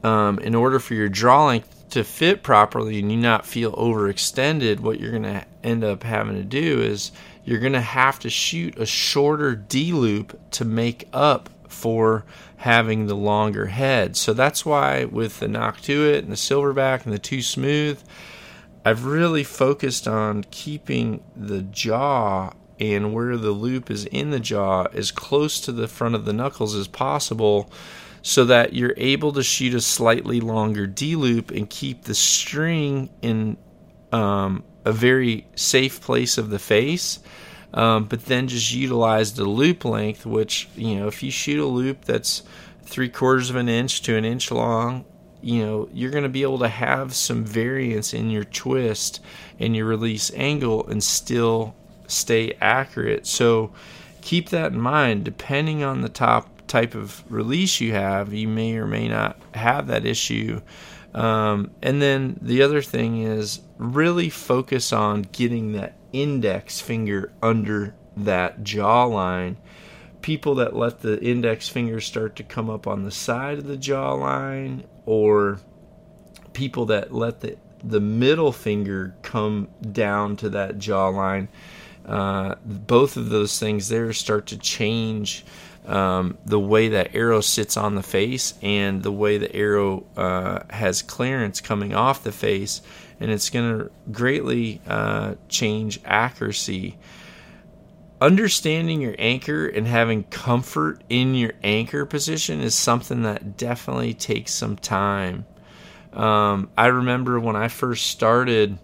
[0.03, 4.79] um, in order for your draw length to fit properly and you not feel overextended,
[4.79, 7.11] what you're going to end up having to do is
[7.43, 12.25] you're going to have to shoot a shorter D loop to make up for
[12.57, 14.15] having the longer head.
[14.15, 18.01] So that's why with the Nock 2 It and the Silverback and the Too Smooth,
[18.85, 24.87] I've really focused on keeping the jaw and where the loop is in the jaw
[24.93, 27.71] as close to the front of the knuckles as possible
[28.23, 33.09] so that you're able to shoot a slightly longer D loop and keep the string
[33.21, 33.57] in
[34.11, 37.19] um, a very safe place of the face
[37.73, 41.65] um, but then just utilize the loop length, which, you know, if you shoot a
[41.65, 42.43] loop that's
[42.83, 45.05] three quarters of an inch to an inch long,
[45.41, 49.21] you know, you're going to be able to have some variance in your twist
[49.59, 51.75] and your release angle and still
[52.11, 53.25] stay accurate.
[53.25, 53.71] So
[54.21, 55.23] keep that in mind.
[55.23, 59.87] Depending on the top type of release you have, you may or may not have
[59.87, 60.61] that issue.
[61.13, 67.95] Um, and then the other thing is really focus on getting that index finger under
[68.15, 69.57] that jawline.
[70.21, 73.77] People that let the index finger start to come up on the side of the
[73.77, 75.59] jawline, or
[76.53, 81.47] people that let the the middle finger come down to that jawline,
[82.05, 85.45] uh, both of those things there start to change
[85.85, 90.59] um, the way that arrow sits on the face and the way the arrow uh,
[90.69, 92.81] has clearance coming off the face
[93.19, 96.97] and it's going to greatly uh, change accuracy.
[98.19, 104.53] Understanding your anchor and having comfort in your anchor position is something that definitely takes
[104.53, 105.45] some time.
[106.13, 108.77] Um, I remember when I first started,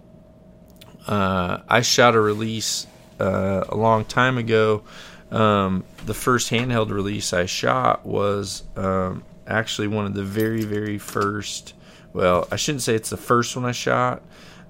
[1.07, 2.87] uh, I shot a release
[3.19, 4.83] uh, a long time ago.
[5.31, 10.97] Um, the first handheld release I shot was um, actually one of the very, very
[10.97, 11.73] first
[12.17, 14.23] well, I shouldn't say it's the first one I shot.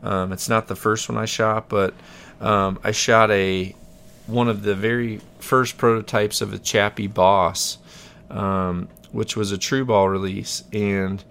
[0.03, 1.93] Um, it's not the first one I shot, but
[2.41, 3.73] um, I shot a
[4.25, 7.77] one of the very first prototypes of a Chappie Boss,
[8.29, 10.65] um, which was a Tru-Ball release.
[10.73, 11.23] And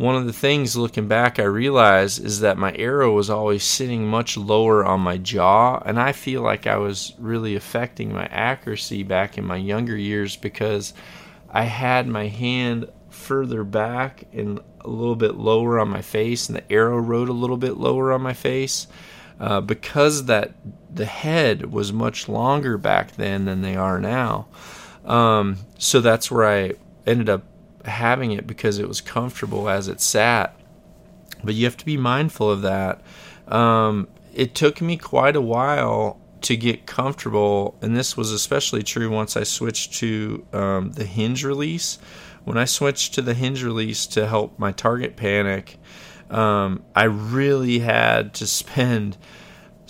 [0.00, 4.06] one of the things looking back, I realized is that my arrow was always sitting
[4.06, 9.02] much lower on my jaw, and I feel like I was really affecting my accuracy
[9.02, 10.94] back in my younger years because
[11.50, 16.56] I had my hand further back and a little bit lower on my face, and
[16.56, 18.86] the arrow rode a little bit lower on my face.
[19.38, 20.52] Uh, because that
[20.90, 24.46] the head was much longer back then than they are now.
[25.04, 26.72] Um, so that's where I
[27.06, 27.42] ended up
[27.90, 30.54] having it because it was comfortable as it sat.
[31.42, 33.02] But you have to be mindful of that.
[33.48, 39.10] Um, it took me quite a while to get comfortable, and this was especially true
[39.10, 41.98] once I switched to um, the hinge release
[42.44, 45.78] when I switched to the hinge release to help my target panic,
[46.30, 49.16] um, I really had to spend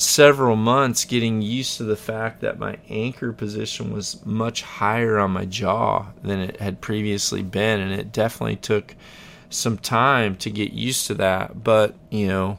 [0.00, 5.30] several months getting used to the fact that my anchor position was much higher on
[5.30, 8.96] my jaw than it had previously been, and it definitely took
[9.50, 11.62] some time to get used to that.
[11.62, 12.58] But you know,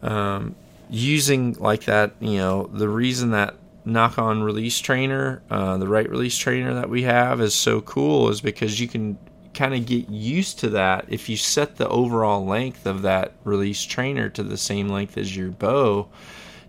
[0.00, 0.54] um,
[0.88, 6.08] using like that, you know, the reason that Nock On release trainer, uh, the right
[6.08, 9.18] release trainer that we have is so cool is because you can
[9.54, 13.82] kind of get used to that if you set the overall length of that release
[13.82, 16.06] trainer to the same length as your bow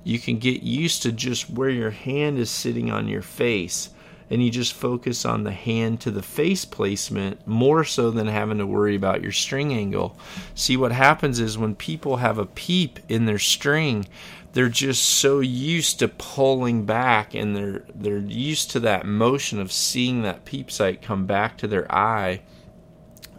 [0.08, 3.90] you can get used to just where your hand is sitting on your face
[4.30, 8.58] and you just focus on the hand to the face placement more so than having
[8.58, 10.18] to worry about your string angle.
[10.56, 14.08] See, what happens is when people have a peep in their string,
[14.54, 19.72] they're just so used to pulling back and they're they're used to that motion of
[19.72, 22.42] seeing that peep sight come back to their eye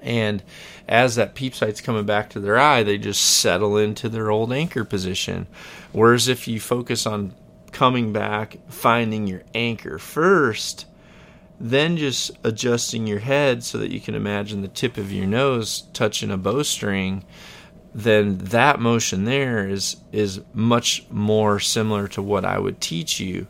[0.02, 0.42] and
[0.88, 4.52] as that peep sight's coming back to their eye, they just settle into their old
[4.52, 5.46] anchor position.
[5.92, 7.34] Whereas if you focus on
[7.72, 10.86] coming back, finding your anchor first,
[11.60, 15.82] then just adjusting your head so that you can imagine the tip of your nose
[15.92, 17.24] touching a bowstring,
[17.94, 23.46] then that motion there is is much more similar to what I would teach you.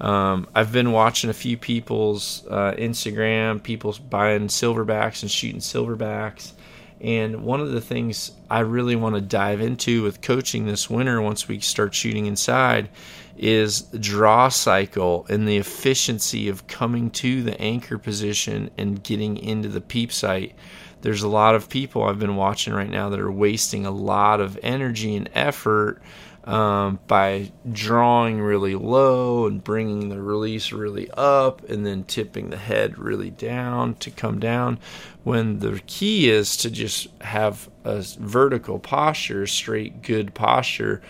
[0.00, 6.52] Um, I've been watching a few people's uh, Instagram, people buying silverbacks and shooting silverbacks.
[7.00, 11.22] And one of the things I really want to dive into with coaching this winter,
[11.22, 12.90] once we start shooting inside,
[13.38, 19.68] is draw cycle and the efficiency of coming to the anchor position and getting into
[19.68, 20.54] the peep sight.
[21.00, 24.40] There's a lot of people I've been watching right now that are wasting a lot
[24.40, 26.02] of energy and effort
[26.44, 32.56] um, by drawing really low and bringing the release really up and then tipping the
[32.56, 34.78] head really down to come down.
[35.22, 41.02] When the key is to just have a vertical posture straight good posture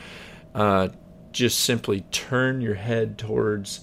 [0.55, 0.89] uh,
[1.33, 3.81] just simply turn your head towards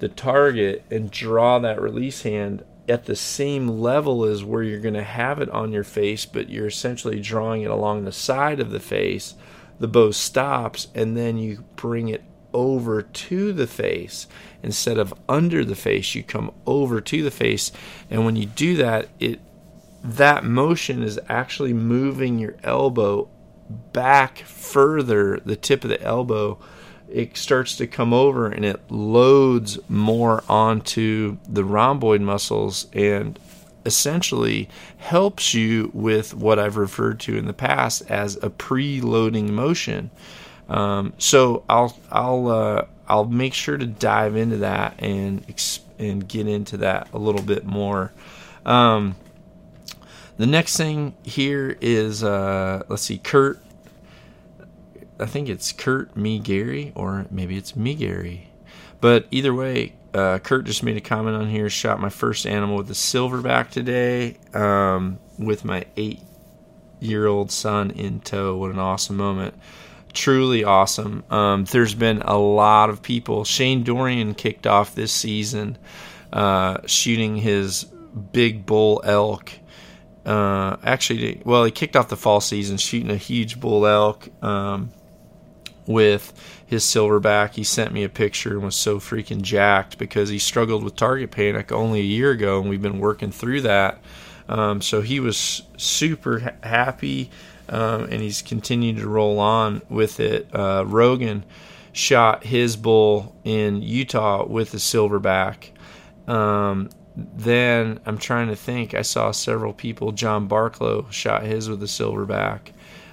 [0.00, 4.94] the target and draw that release hand at the same level as where you're going
[4.94, 8.70] to have it on your face but you're essentially drawing it along the side of
[8.70, 9.34] the face
[9.80, 12.22] the bow stops and then you bring it
[12.52, 14.28] over to the face.
[14.62, 17.72] Instead of under the face you come over to the face.
[18.08, 19.40] And when you do that it
[20.02, 23.28] that motion is actually moving your elbow
[23.92, 25.40] back further.
[25.44, 26.58] The tip of the elbow
[27.08, 33.38] it starts to come over and it loads more onto the rhomboid muscles and
[33.90, 34.68] essentially
[34.98, 40.10] helps you with what I've referred to in the past as a preloading motion.
[40.68, 45.44] Um, so I'll I'll uh, I'll make sure to dive into that and
[45.98, 48.12] and get into that a little bit more.
[48.64, 49.16] Um,
[50.36, 53.60] the next thing here is uh, let's see, Kurt.
[55.18, 58.50] I think it's Kurt me Gary or maybe it's me Gary,
[59.00, 61.70] but either way, uh, Kurt just made a comment on here.
[61.70, 66.20] Shot my first animal with a silverback today um, with my eight
[67.00, 68.56] year old son in tow.
[68.56, 69.54] What an awesome moment!
[70.12, 71.22] Truly awesome.
[71.30, 73.44] Um, there's been a lot of people.
[73.44, 75.78] Shane Dorian kicked off this season
[76.32, 77.84] uh, shooting his
[78.32, 79.52] big bull elk.
[80.24, 84.90] Uh, actually, well, he kicked off the fall season shooting a huge bull elk um,
[85.86, 87.54] with his silverback.
[87.54, 91.32] He sent me a picture and was so freaking jacked because he struggled with target
[91.32, 94.00] panic only a year ago, and we've been working through that.
[94.48, 97.28] Um, so he was super ha- happy,
[97.68, 100.48] um, and he's continued to roll on with it.
[100.54, 101.44] Uh, Rogan
[101.90, 105.70] shot his bull in Utah with a silverback.
[106.28, 108.94] Um, then I'm trying to think.
[108.94, 110.12] I saw several people.
[110.12, 112.70] John Barklow shot his with a silverback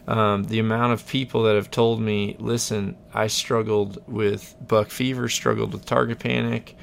[0.07, 5.27] um, the amount of people that have told me, listen, I struggled with buck fever,
[5.27, 6.75] struggled with target panic.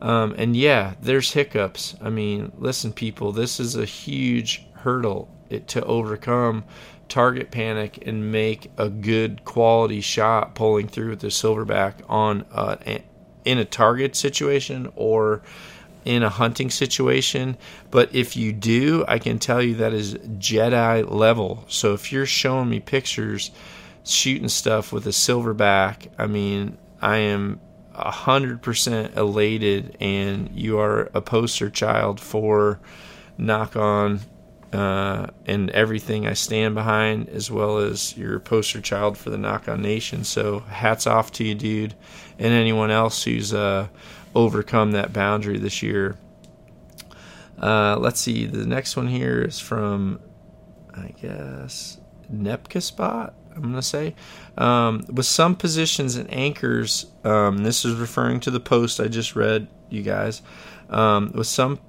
[0.00, 1.96] Um, and yeah, there's hiccups.
[2.00, 5.28] I mean, listen, people, this is a huge hurdle
[5.66, 6.64] to overcome
[7.08, 12.44] target panic and make a good quality shot pulling through with the silverback on
[13.44, 15.42] in a target situation or
[16.04, 17.56] in a hunting situation.
[17.90, 21.64] But if you do, I can tell you that is Jedi level.
[21.68, 23.50] So if you're showing me pictures
[24.04, 27.60] shooting stuff with a silverback, I mean, I am
[27.94, 32.80] a hundred percent elated, and you are a poster child for
[33.36, 34.20] Nock On
[34.72, 39.68] uh, and everything I stand behind, as well as you're poster child for the Nock
[39.68, 40.24] On Nation.
[40.24, 41.94] So hats off to you, dude,
[42.38, 43.88] and anyone else who's uh,
[44.34, 46.16] overcome that boundary this year.
[47.60, 48.46] Uh, let's see.
[48.46, 50.20] The next one here is from,
[50.94, 51.98] I guess,
[52.32, 53.34] Nepka Spot.
[53.54, 54.14] I'm going to say.
[54.56, 59.34] Um, with some positions and anchors, um, this is referring to the post I just
[59.34, 60.42] read, you guys.
[60.88, 61.80] Um, with some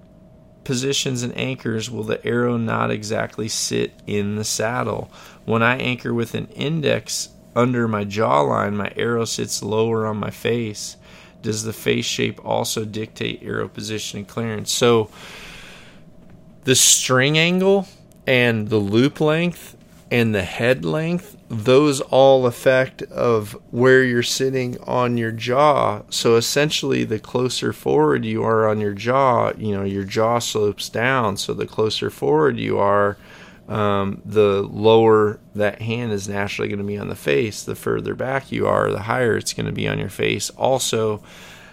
[0.63, 5.11] positions and anchors, will the arrow not exactly sit in the saddle?
[5.45, 10.31] When I anchor with an index under my jawline, my arrow sits lower on my
[10.31, 10.97] face
[11.41, 14.71] does the face shape also dictate arrow position and clearance?
[14.71, 15.09] So
[16.63, 17.87] the string angle
[18.27, 19.75] and the loop length
[20.11, 26.01] and the head length, those all affect of where you're sitting on your jaw.
[26.09, 30.89] So essentially the closer forward you are on your jaw, you know, your jaw slopes
[30.89, 31.37] down.
[31.37, 33.17] So the closer forward you are,
[33.69, 37.63] um, the lower that hand is naturally going to be on the face.
[37.63, 40.49] The further back you are, the higher it's going to be on your face.
[40.51, 41.23] Also,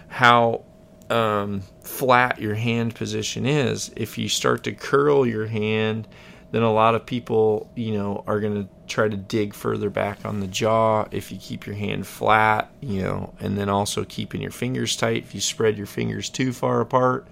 [0.07, 0.63] how
[1.09, 3.91] um, flat your hand position is.
[3.95, 6.07] If you start to curl your hand,
[6.51, 10.23] then a lot of people, you know, are going to try to dig further back
[10.23, 14.41] on the jaw if you keep your hand flat, you know, and then also keeping
[14.41, 15.23] your fingers tight.
[15.23, 17.27] If you spread your fingers too far apart,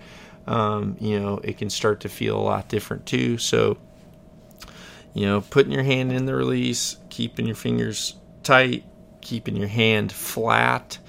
[0.47, 3.37] um, you know, it can start to feel a lot different too.
[3.37, 3.77] So,
[5.15, 8.83] you know, putting your hand in the release, keeping your fingers tight,
[9.21, 10.99] keeping your hand flat,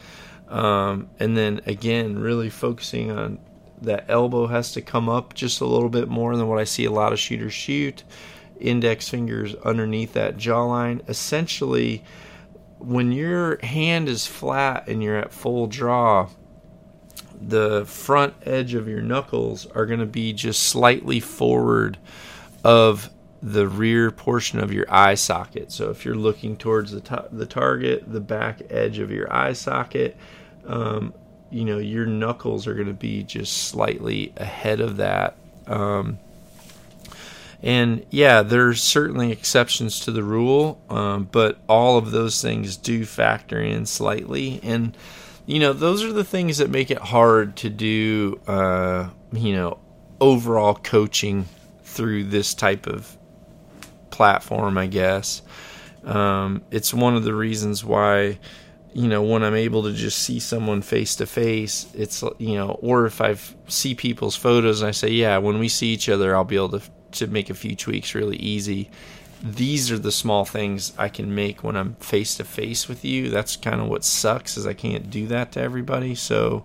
[0.48, 3.40] um, and then again, really focusing on
[3.82, 6.84] that elbow has to come up just a little bit more than what I see
[6.84, 8.04] a lot of shooters shoot.
[8.60, 11.06] Index fingers underneath that jawline.
[11.08, 12.04] Essentially,
[12.78, 16.28] when your hand is flat and you're at full draw,
[17.38, 21.98] the front edge of your knuckles are going to be just slightly forward
[22.64, 23.10] of
[23.42, 25.70] the rear portion of your eye socket.
[25.72, 29.52] So if you're looking towards the t- the target, the back edge of your eye
[29.52, 30.16] socket,
[30.66, 31.14] um,
[31.50, 35.36] you know your knuckles are going to be just slightly ahead of that.
[35.66, 36.18] Um,
[37.62, 43.04] and yeah, there's certainly exceptions to the rule, um, but all of those things do
[43.04, 44.60] factor in slightly.
[44.62, 44.96] And
[45.46, 48.40] you know, those are the things that make it hard to do.
[48.46, 49.78] Uh, you know,
[50.20, 51.46] overall coaching
[51.82, 53.16] through this type of
[54.16, 55.42] platform, I guess.
[56.04, 58.38] Um, it's one of the reasons why
[58.92, 62.78] you know when i'm able to just see someone face to face it's you know
[62.80, 63.36] or if i
[63.68, 66.70] see people's photos and i say yeah when we see each other i'll be able
[66.70, 66.80] to
[67.16, 68.90] to make a few tweaks really easy.
[69.42, 73.28] These are the small things i can make when i'm face to face with you.
[73.28, 76.14] That's kind of what sucks is i can't do that to everybody.
[76.14, 76.64] So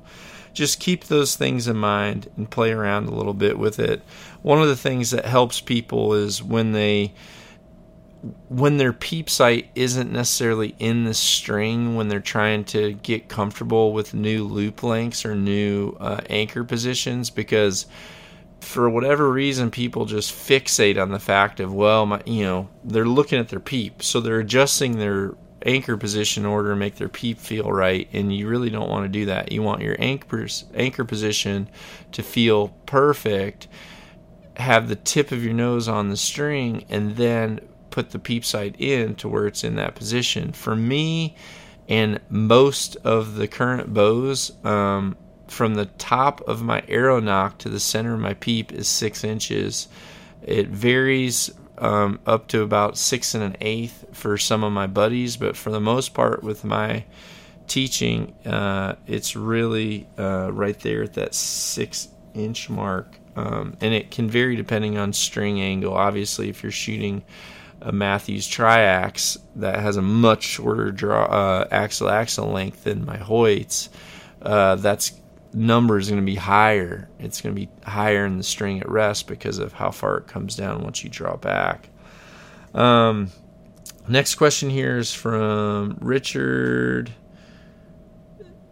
[0.53, 4.01] just keep those things in mind and play around a little bit with it.
[4.41, 7.13] One of the things that helps people is when they
[8.49, 13.93] when their peep sight isn't necessarily in the string when they're trying to get comfortable
[13.93, 17.87] with new loop lengths or new uh, anchor positions because
[18.59, 23.05] for whatever reason people just fixate on the fact of well my you know they're
[23.05, 24.03] looking at their peep.
[24.03, 25.33] So they're adjusting their
[25.65, 29.05] anchor position in order to make their peep feel right and you really don't want
[29.05, 29.51] to do that.
[29.51, 31.69] You want your anchor anchor position
[32.11, 33.67] to feel perfect
[34.57, 37.59] have the tip of your nose on the string and then
[37.91, 40.53] put the peep sight in to where it's in that position.
[40.53, 41.35] For me
[41.87, 45.15] and most of the current bows, um,
[45.47, 49.23] from the top of my arrow nock to the center of my peep is six
[49.23, 49.89] inches.
[50.41, 55.35] It varies um, up to about six and an eighth for some of my buddies,
[55.35, 57.03] but for the most part, with my
[57.67, 63.17] teaching, uh, it's really uh, right there at that six inch mark.
[63.35, 65.93] Um, and it can vary depending on string angle.
[65.93, 67.23] Obviously, if you're shooting
[67.81, 73.17] a Mathews Triax that has a much shorter draw uh, axle axle length than my
[73.17, 73.89] Hoyts,
[74.41, 75.13] uh, that's
[75.53, 77.09] number is going to be higher.
[77.19, 80.27] It's going to be higher in the string at rest because of how far it
[80.27, 81.89] comes down once you draw back.
[82.73, 83.29] Um,
[84.07, 87.11] next question here is from Richard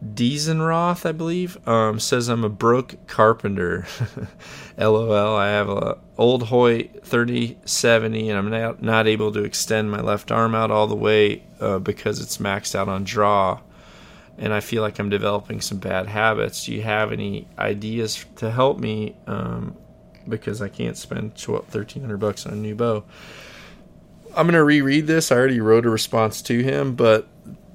[0.03, 3.85] Diesenroth, I believe, um, says I'm a broke carpenter.
[4.77, 5.35] LOL.
[5.35, 10.31] I have a old Hoyt 3070, and I'm not, not able to extend my left
[10.31, 13.59] arm out all the way uh, because it's maxed out on draw,
[14.37, 16.65] and I feel like I'm developing some bad habits.
[16.65, 19.17] Do you have any ideas to help me?
[19.27, 19.75] Um,
[20.29, 23.03] because I can't spend 1300 bucks on a new bow.
[24.35, 25.31] I'm gonna reread this.
[25.31, 27.27] I already wrote a response to him, but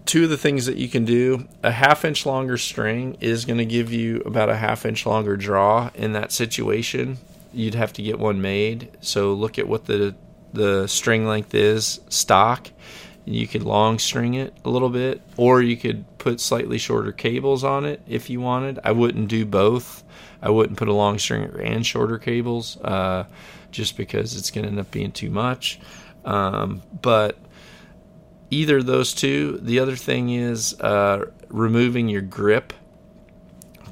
[0.06, 3.58] two of the things that you can do a half inch longer string is going
[3.58, 7.18] to give you about a half inch longer draw in that situation.
[7.52, 8.90] You'd have to get one made.
[9.00, 10.14] So look at what the
[10.52, 12.70] the string length is stock.
[13.24, 17.64] You could long string it a little bit or you could put slightly shorter cables
[17.64, 18.78] on it if you wanted.
[18.84, 20.04] I wouldn't do both.
[20.42, 23.24] I wouldn't put a long string and shorter cables uh,
[23.70, 25.80] just because it's going to end up being too much.
[26.24, 27.38] Um, but
[28.50, 29.58] either those two.
[29.62, 32.72] The other thing is uh, removing your grip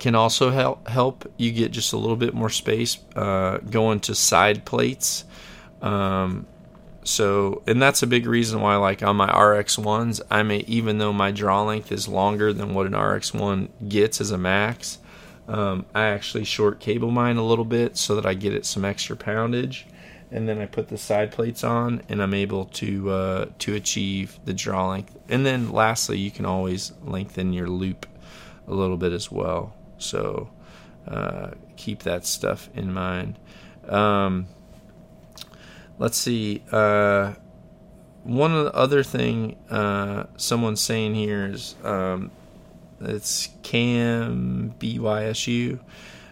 [0.02, 4.16] can also help help you get just a little bit more space uh, going to
[4.16, 5.24] side plates.
[5.80, 6.44] Um,
[7.04, 10.98] so, and that's a big reason why, like on my RX ones, I may even
[10.98, 14.98] though my draw length is longer than what an RX one gets as a max,
[15.46, 18.84] um, I actually short cable mine a little bit so that I get it some
[18.84, 19.86] extra poundage
[20.32, 24.38] and then I put the side plates on, and I'm able to uh, to achieve
[24.44, 25.16] the draw length.
[25.28, 28.06] And then lastly, you can always lengthen your loop
[28.66, 29.74] a little bit as well.
[29.98, 30.50] So
[31.06, 33.38] uh, keep that stuff in mind.
[33.88, 34.46] Um,
[35.98, 36.62] let's see.
[36.72, 37.34] Uh,
[38.24, 42.30] one other thing uh, someone's saying here is um,
[43.00, 45.80] it's Cam BYSU.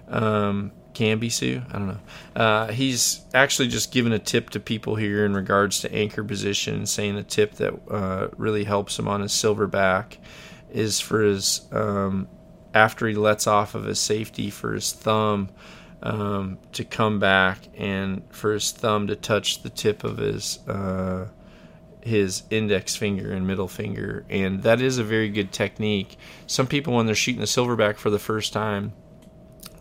[0.09, 2.01] Um, Cambisu, I don't know.
[2.35, 6.87] Uh, he's actually just given a tip to people here in regards to anchor position,
[6.87, 10.17] saying a tip that uh, really helps him on his silverback
[10.71, 12.29] is for his um,
[12.75, 15.49] after he lets off of his safety for his thumb
[16.03, 21.27] um, to come back and for his thumb to touch the tip of his uh,
[22.03, 26.17] his index finger and middle finger, and that is a very good technique.
[26.47, 28.93] Some people, when they're shooting a silverback for the first time,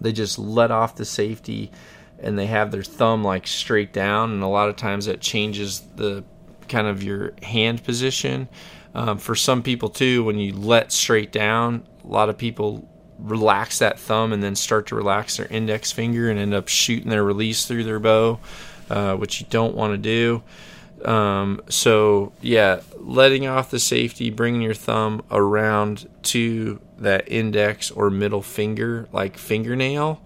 [0.02, 1.72] they just let off the safety
[2.20, 5.82] and they have their thumb like straight down, and a lot of times that changes
[5.96, 6.24] the
[6.68, 8.48] kind of your hand position.
[8.94, 13.80] Um, for some people too, when you let straight down, a lot of people relax
[13.80, 17.24] that thumb and then start to relax their index finger and end up shooting their
[17.24, 18.40] release through their bow,
[18.90, 20.42] uh, which you don't want to do.
[21.06, 28.10] Um, so yeah, letting off the safety, bringing your thumb around to that index or
[28.10, 30.22] middle finger, like fingernail,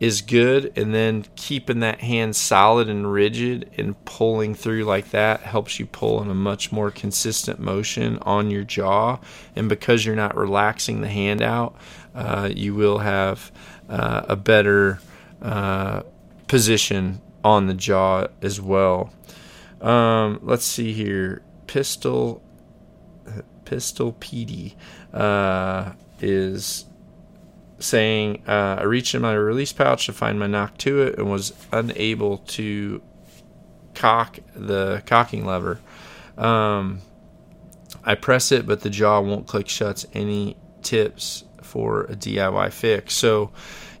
[0.00, 0.72] is good.
[0.76, 5.86] And then keeping that hand solid and rigid and pulling through like that helps you
[5.86, 9.18] pull in a much more consistent motion on your jaw.
[9.54, 11.76] And because you're not relaxing the hand out,
[12.14, 13.52] uh, you will have
[13.88, 15.00] uh, a better
[15.42, 16.02] uh,
[16.48, 19.12] position on the jaw as well.
[19.80, 21.42] Um, let's see here.
[21.66, 22.42] Pistol,
[23.64, 24.74] Pistol PD
[25.12, 26.84] uh, is
[27.78, 31.30] saying uh, I reached in my release pouch to find my Nock 2 It and
[31.30, 33.02] was unable to
[33.94, 35.80] cock the cocking lever.
[36.36, 37.00] Um,
[38.04, 40.06] I press it, but the jaw won't click shuts.
[40.12, 43.14] Any tips for a DIY fix?
[43.14, 43.50] So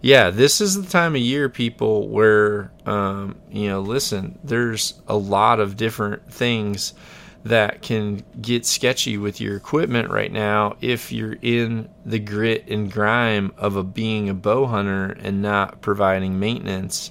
[0.02, 5.16] yeah, this is the time of year, people, where, um, you know, listen, there's a
[5.16, 6.94] lot of different things
[7.44, 12.92] that can get sketchy with your equipment right now if you're in the grit and
[12.92, 17.10] grime of a being a bow hunter and not providing maintenance.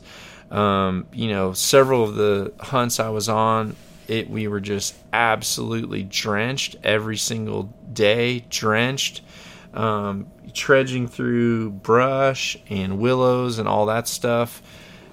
[0.51, 3.75] Um, you know, several of the hunts I was on,
[4.07, 7.63] it we were just absolutely drenched every single
[7.93, 9.21] day, drenched.
[9.74, 14.63] Um, trudging through brush and willows and all that stuff.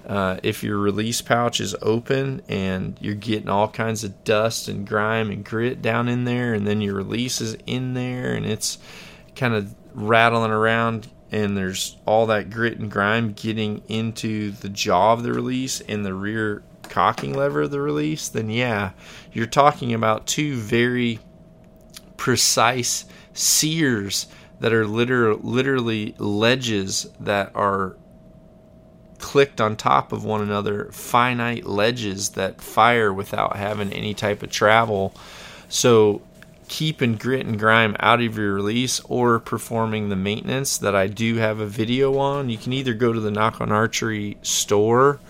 [0.06, 4.86] Uh, if your release pouch is open and you're getting all kinds of dust and
[4.86, 8.78] grime and grit down in there, and then your release is in there and it's
[9.34, 15.12] kind of rattling around, and there's all that grit and grime getting into the jaw
[15.12, 18.92] of the release and the rear cocking lever of the release, then yeah,
[19.32, 21.18] you're talking about two very
[22.16, 23.04] precise
[23.34, 24.28] sears
[24.60, 27.96] that are liter- literally ledges that are
[29.18, 34.50] clicked on top of one another, finite ledges that fire without having any type of
[34.50, 35.14] travel.
[35.68, 36.22] So,
[36.68, 41.36] keeping grit and grime out of your release or performing the maintenance that I do
[41.36, 45.20] have a video on, you can either go to the Nock On Archery store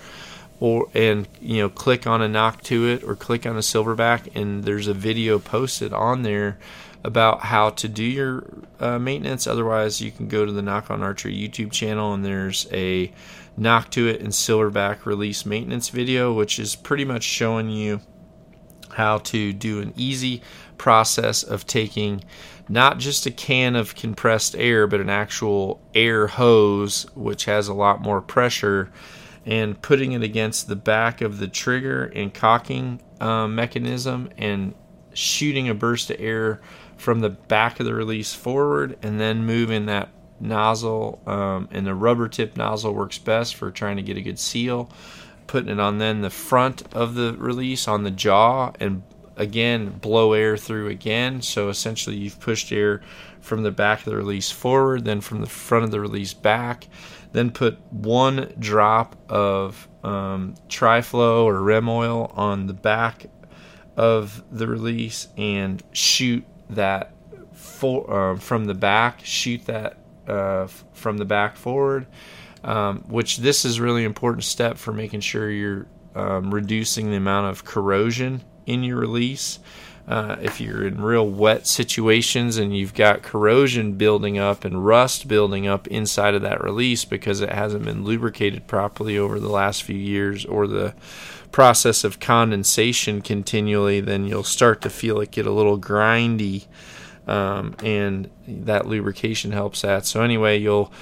[0.58, 4.34] or and you know click on a Nock 2 It or click on a silverback
[4.34, 6.56] and there's a video posted on there
[7.06, 8.44] about how to do your
[8.80, 9.46] uh, maintenance.
[9.46, 13.12] Otherwise, you can go to the Nock On Archery YouTube channel and there's a
[13.56, 18.00] Nock 2 It and Silverback release maintenance video, which is pretty much showing you
[18.90, 20.42] how to do an easy
[20.78, 22.24] process of taking
[22.68, 27.74] not just a can of compressed air, but an actual air hose, which has a
[27.74, 28.90] lot more pressure,
[29.44, 34.74] and putting it against the back of the trigger and cocking uh, mechanism and
[35.16, 36.60] shooting a burst of air
[36.96, 40.08] from the back of the release forward and then moving that
[40.40, 44.38] nozzle um, and the rubber tip nozzle works best for trying to get a good
[44.38, 44.90] seal.
[45.46, 49.02] Putting it on then the front of the release on the jaw and
[49.36, 51.42] again blow air through again.
[51.42, 53.02] So essentially you've pushed air
[53.40, 56.88] from the back of the release forward then from the front of the release back
[57.32, 63.26] then put one drop of um, triflow or rem oil on the back
[63.96, 67.12] of the release and shoot that
[67.52, 72.06] for, uh, from the back, shoot that uh, from the back forward.
[72.64, 75.86] Um, which this is really important step for making sure you're
[76.16, 79.60] um, reducing the amount of corrosion in your release.
[80.08, 85.26] uh, if you're in real wet situations and you've got corrosion building up and rust
[85.26, 89.82] building up inside of that release because it hasn't been lubricated properly over the last
[89.82, 90.94] few years or the
[91.56, 96.66] process of condensation continually, then you'll start to feel it get a little grindy.
[97.26, 100.04] Um, and that lubrication helps that.
[100.04, 100.92] So, anyway, you'll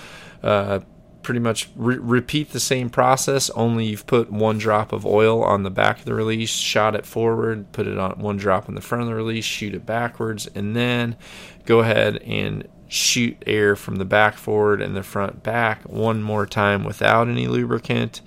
[0.45, 0.79] uh,
[1.25, 5.65] pretty much re- repeat the same process, only you've put one drop of oil on
[5.65, 8.81] the back of the release, shot it forward, put it on one drop in the
[8.81, 11.17] front of the release, shoot it backwards, and then
[11.65, 16.47] go ahead and shoot air from the back forward and the front back one more
[16.47, 18.21] time without any lubricant.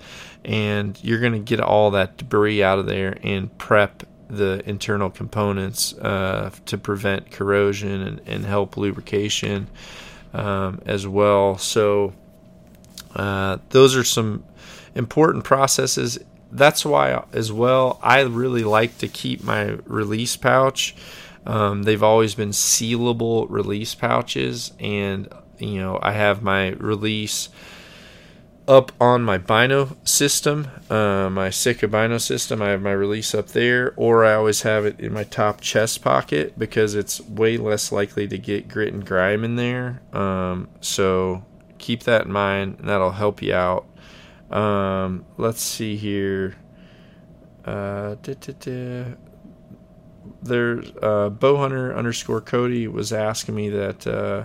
[0.44, 5.10] And you're going to get all that debris out of there and prep the internal
[5.10, 9.68] components uh, to prevent corrosion and, and help lubrication
[10.32, 11.58] um, as well.
[11.58, 12.12] So,
[13.14, 14.44] uh, those are some
[14.94, 16.18] important processes.
[16.50, 20.94] That's why, as well, I really like to keep my release pouch.
[21.46, 25.28] Um, they've always been sealable release pouches, and
[25.58, 27.48] you know I have my release
[28.68, 32.60] up on my Bino system, uh, my Sitka Bino system.
[32.60, 36.02] I have my release up there, or I always have it in my top chest
[36.02, 40.02] pocket because it's way less likely to get grit and grime in there.
[40.12, 41.44] Um, so
[41.78, 43.86] keep that in mind, and that'll help you out.
[44.50, 46.56] Um, let's see here.
[47.64, 48.16] Uh,
[50.42, 54.44] there's uh, bowhunter underscore Cody was asking me that uh,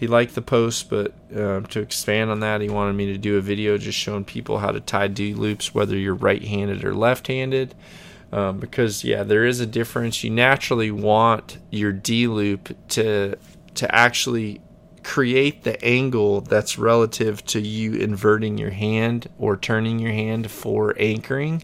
[0.00, 3.36] he liked the post, but uh, to expand on that, he wanted me to do
[3.36, 7.74] a video just showing people how to tie D loops, whether you're right-handed or left-handed.
[8.32, 10.24] Um, because yeah, there is a difference.
[10.24, 13.36] You naturally want your D loop to
[13.74, 14.62] to actually
[15.02, 20.94] create the angle that's relative to you inverting your hand or turning your hand for
[20.98, 21.62] anchoring.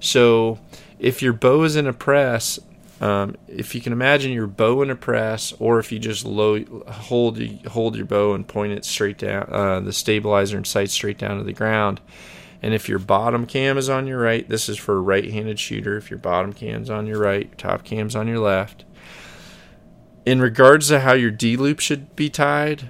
[0.00, 0.60] So
[0.98, 2.58] if your bow is in a press,
[3.00, 6.64] um, if you can imagine your bow in a press, or if you just low,
[6.86, 11.18] hold hold your bow and point it straight down, uh, the stabilizer and sight straight
[11.18, 12.00] down to the ground.
[12.62, 15.98] And if your bottom cam is on your right, this is for a right-handed shooter.
[15.98, 18.84] If your bottom cam's on your right, top cam's on your left,
[20.24, 22.88] in regards to how your D loop should be tied,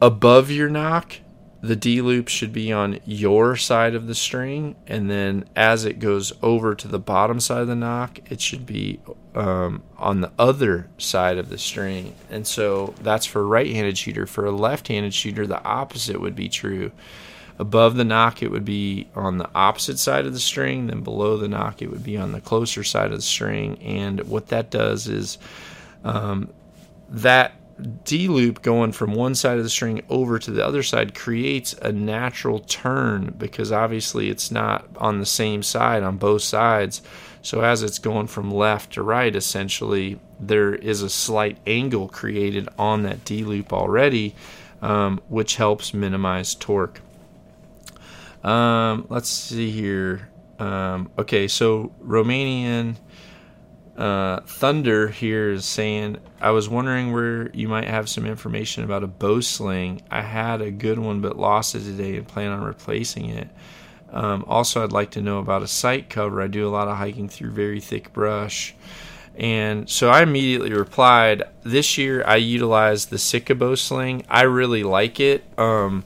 [0.00, 1.16] above your nock,
[1.60, 5.98] the D loop should be on your side of the string, and then as it
[5.98, 9.00] goes over to the bottom side of the nock, it should be
[9.34, 12.14] um, on the other side of the string.
[12.30, 14.26] And so that's for a right handed shooter.
[14.26, 16.92] For a left handed shooter, the opposite would be true.
[17.58, 20.88] Above the nock, it would be on the opposite side of the string.
[20.88, 23.80] Then below the nock, it would be on the closer side of the string.
[23.82, 25.38] And what that does is
[26.02, 26.50] um,
[27.08, 27.52] that
[28.04, 31.74] D loop going from one side of the string over to the other side creates
[31.74, 37.02] a natural turn because obviously it's not on the same side on both sides.
[37.44, 42.70] So as it's going from left to right, essentially, there is a slight angle created
[42.78, 44.34] on that D loop already,
[44.80, 47.02] um, which helps minimize torque.
[48.42, 50.30] Um, let's see here.
[50.58, 52.96] Um, okay, so Romanian
[53.98, 59.04] uh, Thunder here is saying, I was wondering where you might have some information about
[59.04, 60.00] a bow sling.
[60.10, 63.50] I had a good one but lost it today and plan on replacing it.
[64.14, 66.40] Um, also, I'd like to know about a sight cover.
[66.40, 68.74] I do a lot of hiking through very thick brush.
[69.36, 74.24] And so I immediately replied, This year I utilized the Sitka bow sling.
[74.30, 75.44] I really like it.
[75.58, 76.04] Um,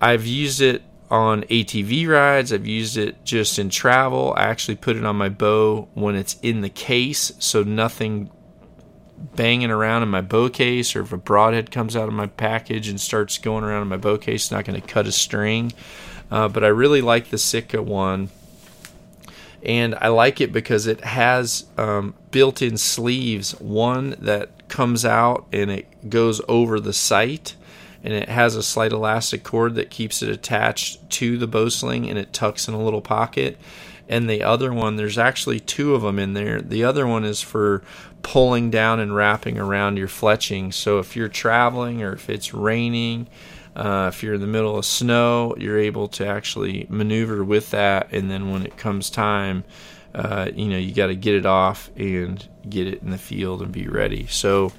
[0.00, 2.52] I've used it on ATV rides.
[2.52, 4.32] I've used it just in travel.
[4.36, 8.30] I actually put it on my bow when it's in the case, so nothing
[9.34, 12.88] banging around in my bow case, or if a broadhead comes out of my package
[12.88, 15.72] and starts going around in my bow case, it's not going to cut a string.
[16.30, 18.30] Uh, but I really like the Sitka one.
[19.62, 25.46] And I like it because it has um, built in sleeves, one that comes out
[25.52, 27.56] and it goes over the sight
[28.04, 32.08] and it has a slight elastic cord that keeps it attached to the bow sling
[32.08, 33.58] and it tucks in a little pocket.
[34.08, 36.60] And the other one, there's actually two of them in there.
[36.60, 37.82] The other one is for
[38.22, 40.72] pulling down and wrapping around your fletching.
[40.72, 43.26] So if you're traveling or if it's raining,
[43.76, 48.08] uh, if you're in the middle of snow, you're able to actually maneuver with that.
[48.10, 49.64] And then when it comes time,
[50.14, 53.60] uh, you know, you got to get it off and get it in the field
[53.60, 54.26] and be ready.
[54.28, 54.72] So,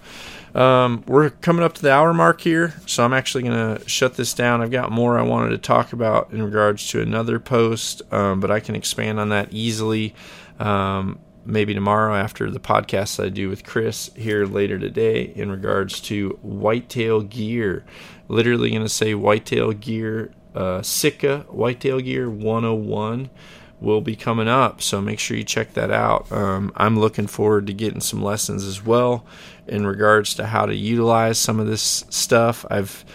[0.56, 4.16] um, we're coming up to the hour mark here, so I'm actually going to shut
[4.16, 4.62] this down.
[4.62, 8.50] I've got more I wanted to talk about in regards to another post, um, but
[8.50, 10.16] I can expand on that easily.
[10.60, 16.02] Um, maybe tomorrow after the podcast I do with Chris here later today in regards
[16.02, 17.86] to whitetail gear.
[18.28, 23.30] Literally going to say whitetail gear, uh, whitetail gear 101
[23.80, 24.82] will be coming up.
[24.82, 26.32] So make sure you check that out.
[26.32, 29.26] Um, I'm looking forward to getting some lessons as well
[29.68, 32.66] in regards to how to utilize some of this stuff.
[32.70, 33.06] I've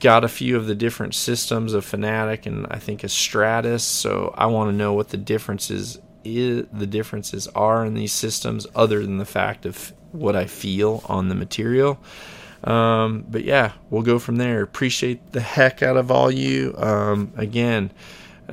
[0.00, 3.84] got a few of the different systems of Fanatic and I think a Stratus.
[3.84, 8.66] So I want to know what the differences is, the differences are in these systems,
[8.74, 11.98] other than the fact of what I feel on the material.
[12.64, 14.62] Um, but yeah, we'll go from there.
[14.62, 16.74] Appreciate the heck out of all you.
[16.78, 17.92] Um, again,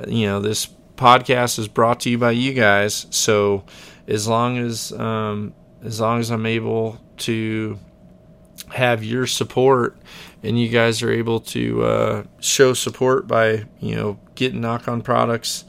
[0.06, 3.06] you know this podcast is brought to you by you guys.
[3.10, 3.64] So
[4.06, 7.78] as long as um, as long as I'm able to
[8.72, 9.96] have your support
[10.42, 15.00] and you guys are able to uh, show support by you know getting Nock On
[15.02, 15.64] products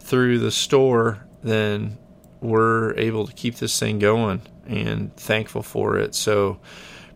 [0.00, 1.98] through the store then
[2.40, 6.58] we're able to keep this thing going and thankful for it so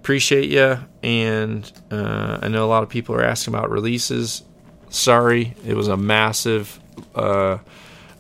[0.01, 4.43] appreciate you and uh, i know a lot of people are asking about releases
[4.89, 6.81] sorry it was a massive
[7.15, 7.59] uh,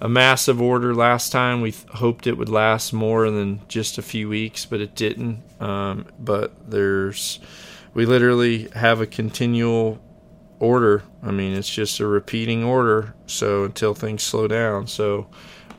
[0.00, 4.02] a massive order last time we th- hoped it would last more than just a
[4.02, 7.40] few weeks but it didn't um, but there's
[7.94, 10.00] we literally have a continual
[10.60, 11.02] order.
[11.22, 13.14] I mean, it's just a repeating order.
[13.26, 14.86] So until things slow down.
[14.86, 15.26] So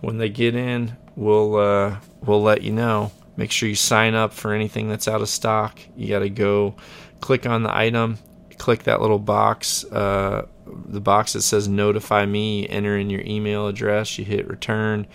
[0.02, 3.12] when they get in, we'll uh, we'll let you know.
[3.42, 5.80] Make sure you sign up for anything that's out of stock.
[5.96, 6.76] You got to go
[7.22, 8.20] click on the item,
[8.60, 12.70] click that little box, uh, the box that says notify me.
[12.70, 14.20] Enter in your email address.
[14.20, 15.08] You hit return.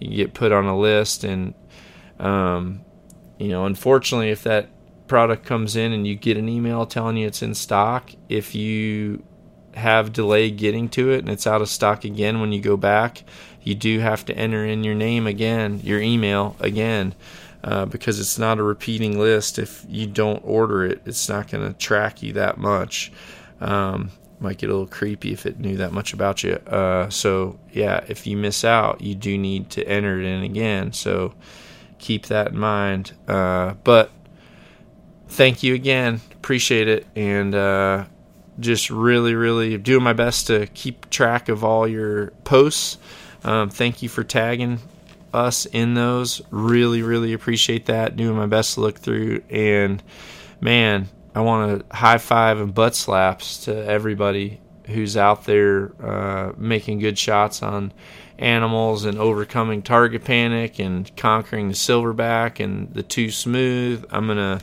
[0.00, 1.54] You get put on a list, and
[2.18, 2.80] um,
[3.38, 4.70] you know, unfortunately, if that
[5.06, 9.22] product comes in and you get an email telling you it's in stock, if you
[9.74, 13.22] have delay getting to it and it's out of stock again when you go back,
[13.62, 17.14] you do have to enter in your name again, your email again,
[17.64, 19.58] uh, because it's not a repeating list.
[19.58, 23.12] If you don't order it, it's not going to track you that much.
[23.60, 26.54] Um, might get a little creepy if it knew that much about you.
[26.66, 30.92] Uh, so yeah, if you miss out, you do need to enter it in again.
[30.92, 31.34] So
[31.98, 33.12] keep that in mind.
[33.26, 34.12] Uh, but
[35.28, 36.20] thank you again.
[36.32, 37.06] Appreciate it.
[37.16, 38.04] And uh,
[38.60, 42.98] just really, really doing my best to keep track of all your posts.
[43.42, 44.78] Um, thank you for tagging
[45.32, 46.42] us in those.
[46.50, 48.16] Really, really appreciate that.
[48.16, 49.42] Doing my best to look through.
[49.50, 50.02] And
[50.60, 56.52] man, I want to high five and butt slaps to everybody who's out there uh,
[56.56, 57.92] making good shots on
[58.38, 64.04] animals and overcoming target panic and conquering the silverback and the too smooth.
[64.10, 64.60] I'm gonna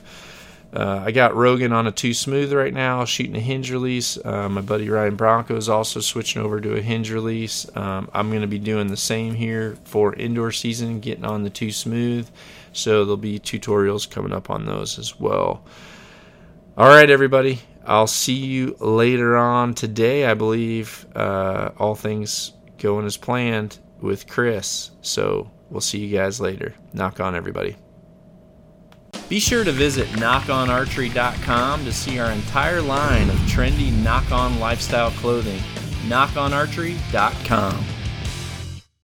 [0.76, 4.18] uh, I got Rogan on a Too Smooth right now, shooting a hinge release.
[4.24, 7.66] Uh, my buddy Ryan Bronco is also switching over to a hinge release.
[7.78, 11.50] Um, I'm going to be doing the same here for indoor season, getting on the
[11.50, 12.30] Too Smooth.
[12.74, 15.64] So there'll be tutorials coming up on those as well.
[16.78, 17.62] All right, everybody.
[17.86, 20.26] I'll see you later on today.
[20.26, 24.92] I believe uh, all things going as planned with Chris.
[25.02, 26.74] So we'll see you guys later.
[26.94, 27.78] Nock On, everybody.
[29.30, 35.12] Be sure to visit nockonarchery.com to see our entire line of trendy Nock On lifestyle
[35.12, 35.60] clothing.
[36.08, 37.86] nockonarchery.com.